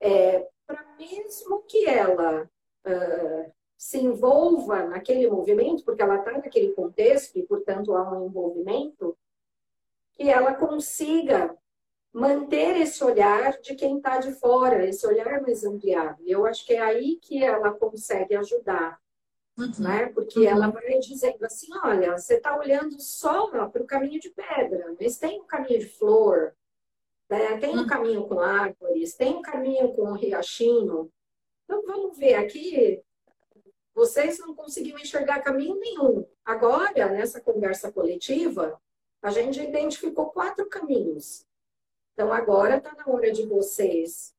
[0.00, 2.48] é, para mesmo que ela
[2.86, 9.16] uh, se envolva naquele movimento, porque ela está naquele contexto e, portanto, há um envolvimento,
[10.12, 11.56] que ela consiga
[12.12, 16.22] manter esse olhar de quem está de fora, esse olhar mais ampliado.
[16.22, 19.00] E eu acho que é aí que ela consegue ajudar,
[19.56, 19.72] uhum.
[19.78, 20.06] né?
[20.06, 20.48] Porque uhum.
[20.48, 25.18] ela vai dizendo assim, olha, você está olhando só para o caminho de pedra, mas
[25.18, 26.54] tem um caminho de flor,
[27.28, 27.58] né?
[27.58, 27.86] tem um uhum.
[27.86, 31.10] caminho com árvores, tem um caminho com um riachinho.
[31.64, 33.02] Então vamos ver aqui.
[33.94, 36.26] Vocês não conseguiam enxergar caminho nenhum.
[36.44, 38.80] Agora, nessa conversa coletiva,
[39.22, 41.46] a gente identificou quatro caminhos.
[42.12, 44.33] Então, agora está na hora de vocês,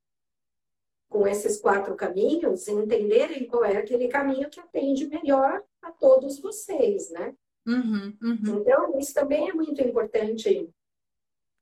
[1.16, 7.09] com esses quatro caminhos, entenderem qual é aquele caminho que atende melhor a todos vocês,
[7.09, 7.34] né?
[7.66, 8.59] Uhum, uhum.
[8.59, 10.70] Então, isso também é muito importante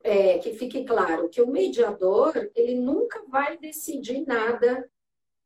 [0.02, 4.90] é, que fique claro que o mediador, ele nunca vai decidir nada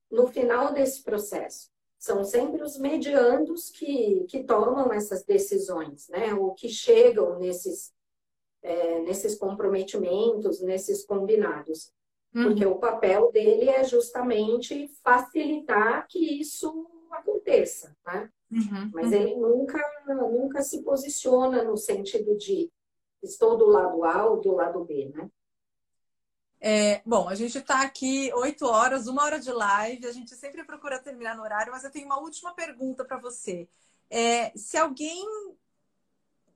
[0.10, 1.70] no final desse processo.
[2.00, 6.34] São sempre os mediandos que, que tomam essas decisões, né?
[6.34, 7.92] Ou que chegam nesses
[8.64, 11.92] é, nesses comprometimentos, nesses combinados.
[12.34, 12.44] Uhum.
[12.44, 18.30] Porque o papel dele é justamente facilitar que isso aconteça, né?
[18.52, 18.92] Uhum.
[18.94, 22.72] Mas ele nunca, nunca se posiciona no sentido de
[23.22, 25.30] estou do lado A ou do lado B, né?
[26.60, 30.08] É, bom, a gente está aqui oito horas, uma hora de live.
[30.08, 33.68] A gente sempre procura terminar no horário, mas eu tenho uma última pergunta para você.
[34.10, 35.26] É, se alguém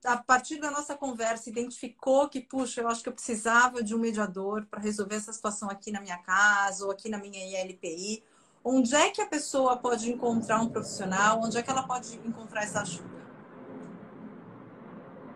[0.03, 3.99] a partir da nossa conversa, identificou que, puxa, eu acho que eu precisava de um
[3.99, 8.23] mediador para resolver essa situação aqui na minha casa ou aqui na minha ILPI,
[8.63, 11.39] onde é que a pessoa pode encontrar um profissional?
[11.43, 13.21] Onde é que ela pode encontrar essa ajuda?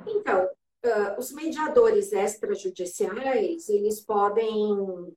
[0.07, 5.15] Então, uh, os mediadores extrajudiciais, eles podem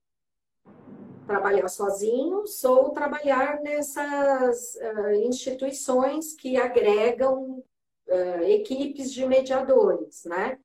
[1.26, 7.62] trabalhar sozinhos ou trabalhar nessas uh, instituições que agregam
[8.08, 10.58] uh, equipes de mediadores, né?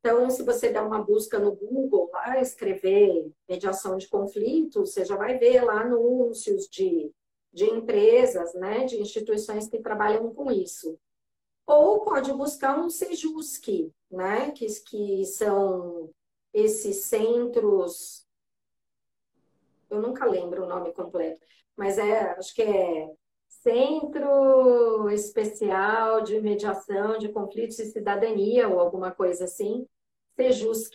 [0.00, 5.16] Então, se você der uma busca no Google, lá escrever mediação de conflitos, você já
[5.16, 7.10] vai ver lá anúncios de,
[7.50, 10.98] de empresas, né, de instituições que trabalham com isso.
[11.66, 13.66] Ou pode buscar um Sejusc,
[14.10, 16.10] né, que, que são
[16.52, 18.26] esses centros,
[19.88, 21.40] eu nunca lembro o nome completo,
[21.74, 23.10] mas é, acho que é
[23.64, 29.88] Centro Especial de Mediação de Conflitos e Cidadania, ou alguma coisa assim,
[30.36, 30.94] Sejusc.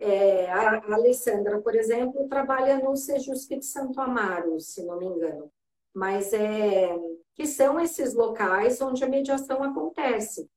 [0.00, 5.52] É, a Alessandra, por exemplo, trabalha no Sejusc de Santo Amaro, se não me engano.
[5.92, 6.98] Mas é,
[7.34, 10.48] que são esses locais onde a mediação acontece.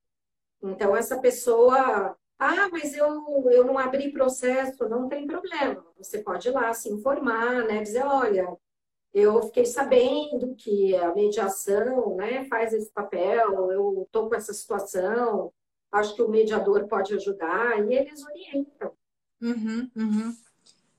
[0.64, 5.84] Então, essa pessoa ah, mas eu, eu não abri processo, não tem problema.
[5.98, 7.82] Você pode ir lá se informar, né?
[7.82, 8.56] Dizer, olha,
[9.14, 15.52] eu fiquei sabendo que a mediação né, faz esse papel, eu estou com essa situação,
[15.92, 18.92] acho que o mediador pode ajudar, e eles orientam.
[19.42, 20.38] Uhum, uhum.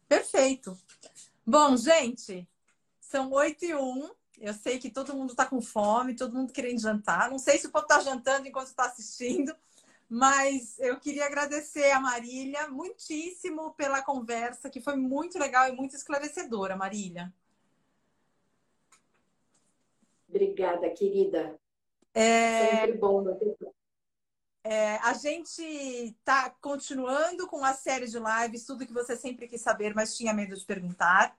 [0.09, 0.77] Perfeito.
[1.47, 2.49] Bom, gente,
[3.01, 4.11] são oito e um.
[4.41, 7.31] Eu sei que todo mundo está com fome, todo mundo querendo jantar.
[7.31, 9.55] Não sei se o povo está jantando enquanto está assistindo,
[10.09, 15.97] mas eu queria agradecer a Marília muitíssimo pela conversa, que foi muito legal e muito
[15.97, 17.33] esclarecedora, Marília.
[20.39, 21.59] Obrigada, querida.
[22.15, 22.71] É...
[22.71, 23.57] Sempre bom bater
[24.71, 29.63] é, a gente está continuando com a série de lives, tudo que você sempre quis
[29.63, 31.35] saber, mas tinha medo de perguntar.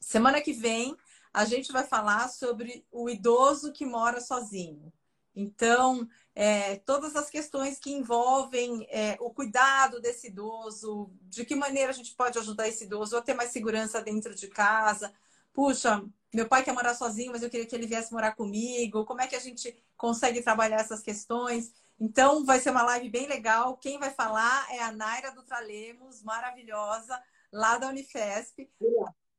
[0.00, 0.96] Semana que vem,
[1.32, 4.92] a gente vai falar sobre o idoso que mora sozinho.
[5.36, 11.90] Então, é, todas as questões que envolvem é, o cuidado desse idoso, de que maneira
[11.90, 15.12] a gente pode ajudar esse idoso a ter mais segurança dentro de casa.
[15.52, 16.04] Puxa,
[16.34, 19.04] meu pai quer morar sozinho, mas eu queria que ele viesse morar comigo.
[19.04, 21.72] Como é que a gente consegue trabalhar essas questões?
[21.98, 23.76] Então, vai ser uma live bem legal.
[23.76, 27.22] Quem vai falar é a Naira Dutralemos, maravilhosa,
[27.52, 28.68] lá da Unifesp,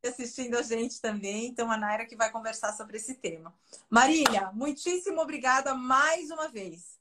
[0.03, 1.47] assistindo a gente também.
[1.47, 3.53] Então, a Naira que vai conversar sobre esse tema.
[3.89, 6.97] Marília, muitíssimo obrigada mais uma vez.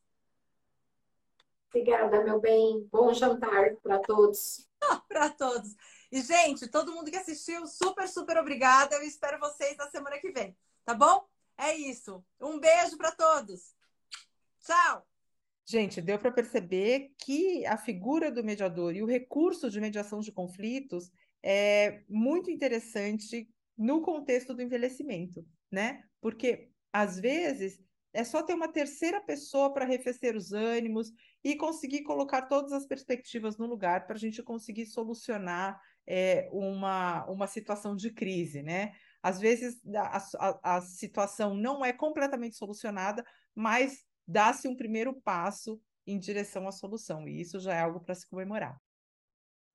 [1.68, 2.88] Obrigada, meu bem.
[2.90, 4.68] Bom jantar para todos.
[5.08, 5.74] para todos.
[6.14, 8.94] E, gente, todo mundo que assistiu, super, super obrigada.
[8.94, 11.26] Eu espero vocês na semana que vem, tá bom?
[11.58, 12.24] É isso.
[12.40, 13.74] Um beijo para todos.
[14.60, 15.04] Tchau!
[15.66, 20.30] Gente, deu para perceber que a figura do mediador e o recurso de mediação de
[20.30, 21.10] conflitos
[21.42, 26.04] é muito interessante no contexto do envelhecimento, né?
[26.20, 31.12] Porque às vezes é só ter uma terceira pessoa para arrefecer os ânimos
[31.42, 35.76] e conseguir colocar todas as perspectivas no lugar para a gente conseguir solucionar
[36.06, 38.92] é, uma, uma situação de crise, né?
[39.22, 43.24] Às vezes a, a, a situação não é completamente solucionada,
[43.54, 48.14] mas dá-se um primeiro passo em direção à solução, e isso já é algo para
[48.14, 48.78] se comemorar.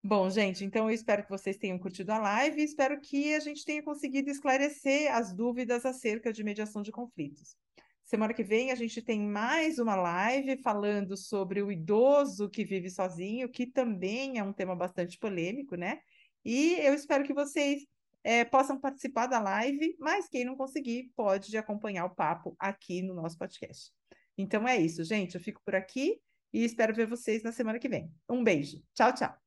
[0.02, 3.40] Bom, gente, então eu espero que vocês tenham curtido a live e espero que a
[3.40, 7.58] gente tenha conseguido esclarecer as dúvidas acerca de mediação de conflitos.
[8.06, 12.90] Semana que vem a gente tem mais uma live falando sobre o idoso que vive
[12.90, 16.00] sozinho, que também é um tema bastante polêmico, né?
[16.52, 17.86] E eu espero que vocês
[18.24, 23.14] é, possam participar da live, mas quem não conseguir pode acompanhar o papo aqui no
[23.14, 23.92] nosso podcast.
[24.36, 25.36] Então é isso, gente.
[25.36, 26.20] Eu fico por aqui
[26.52, 28.12] e espero ver vocês na semana que vem.
[28.28, 28.82] Um beijo.
[28.96, 29.38] Tchau, tchau.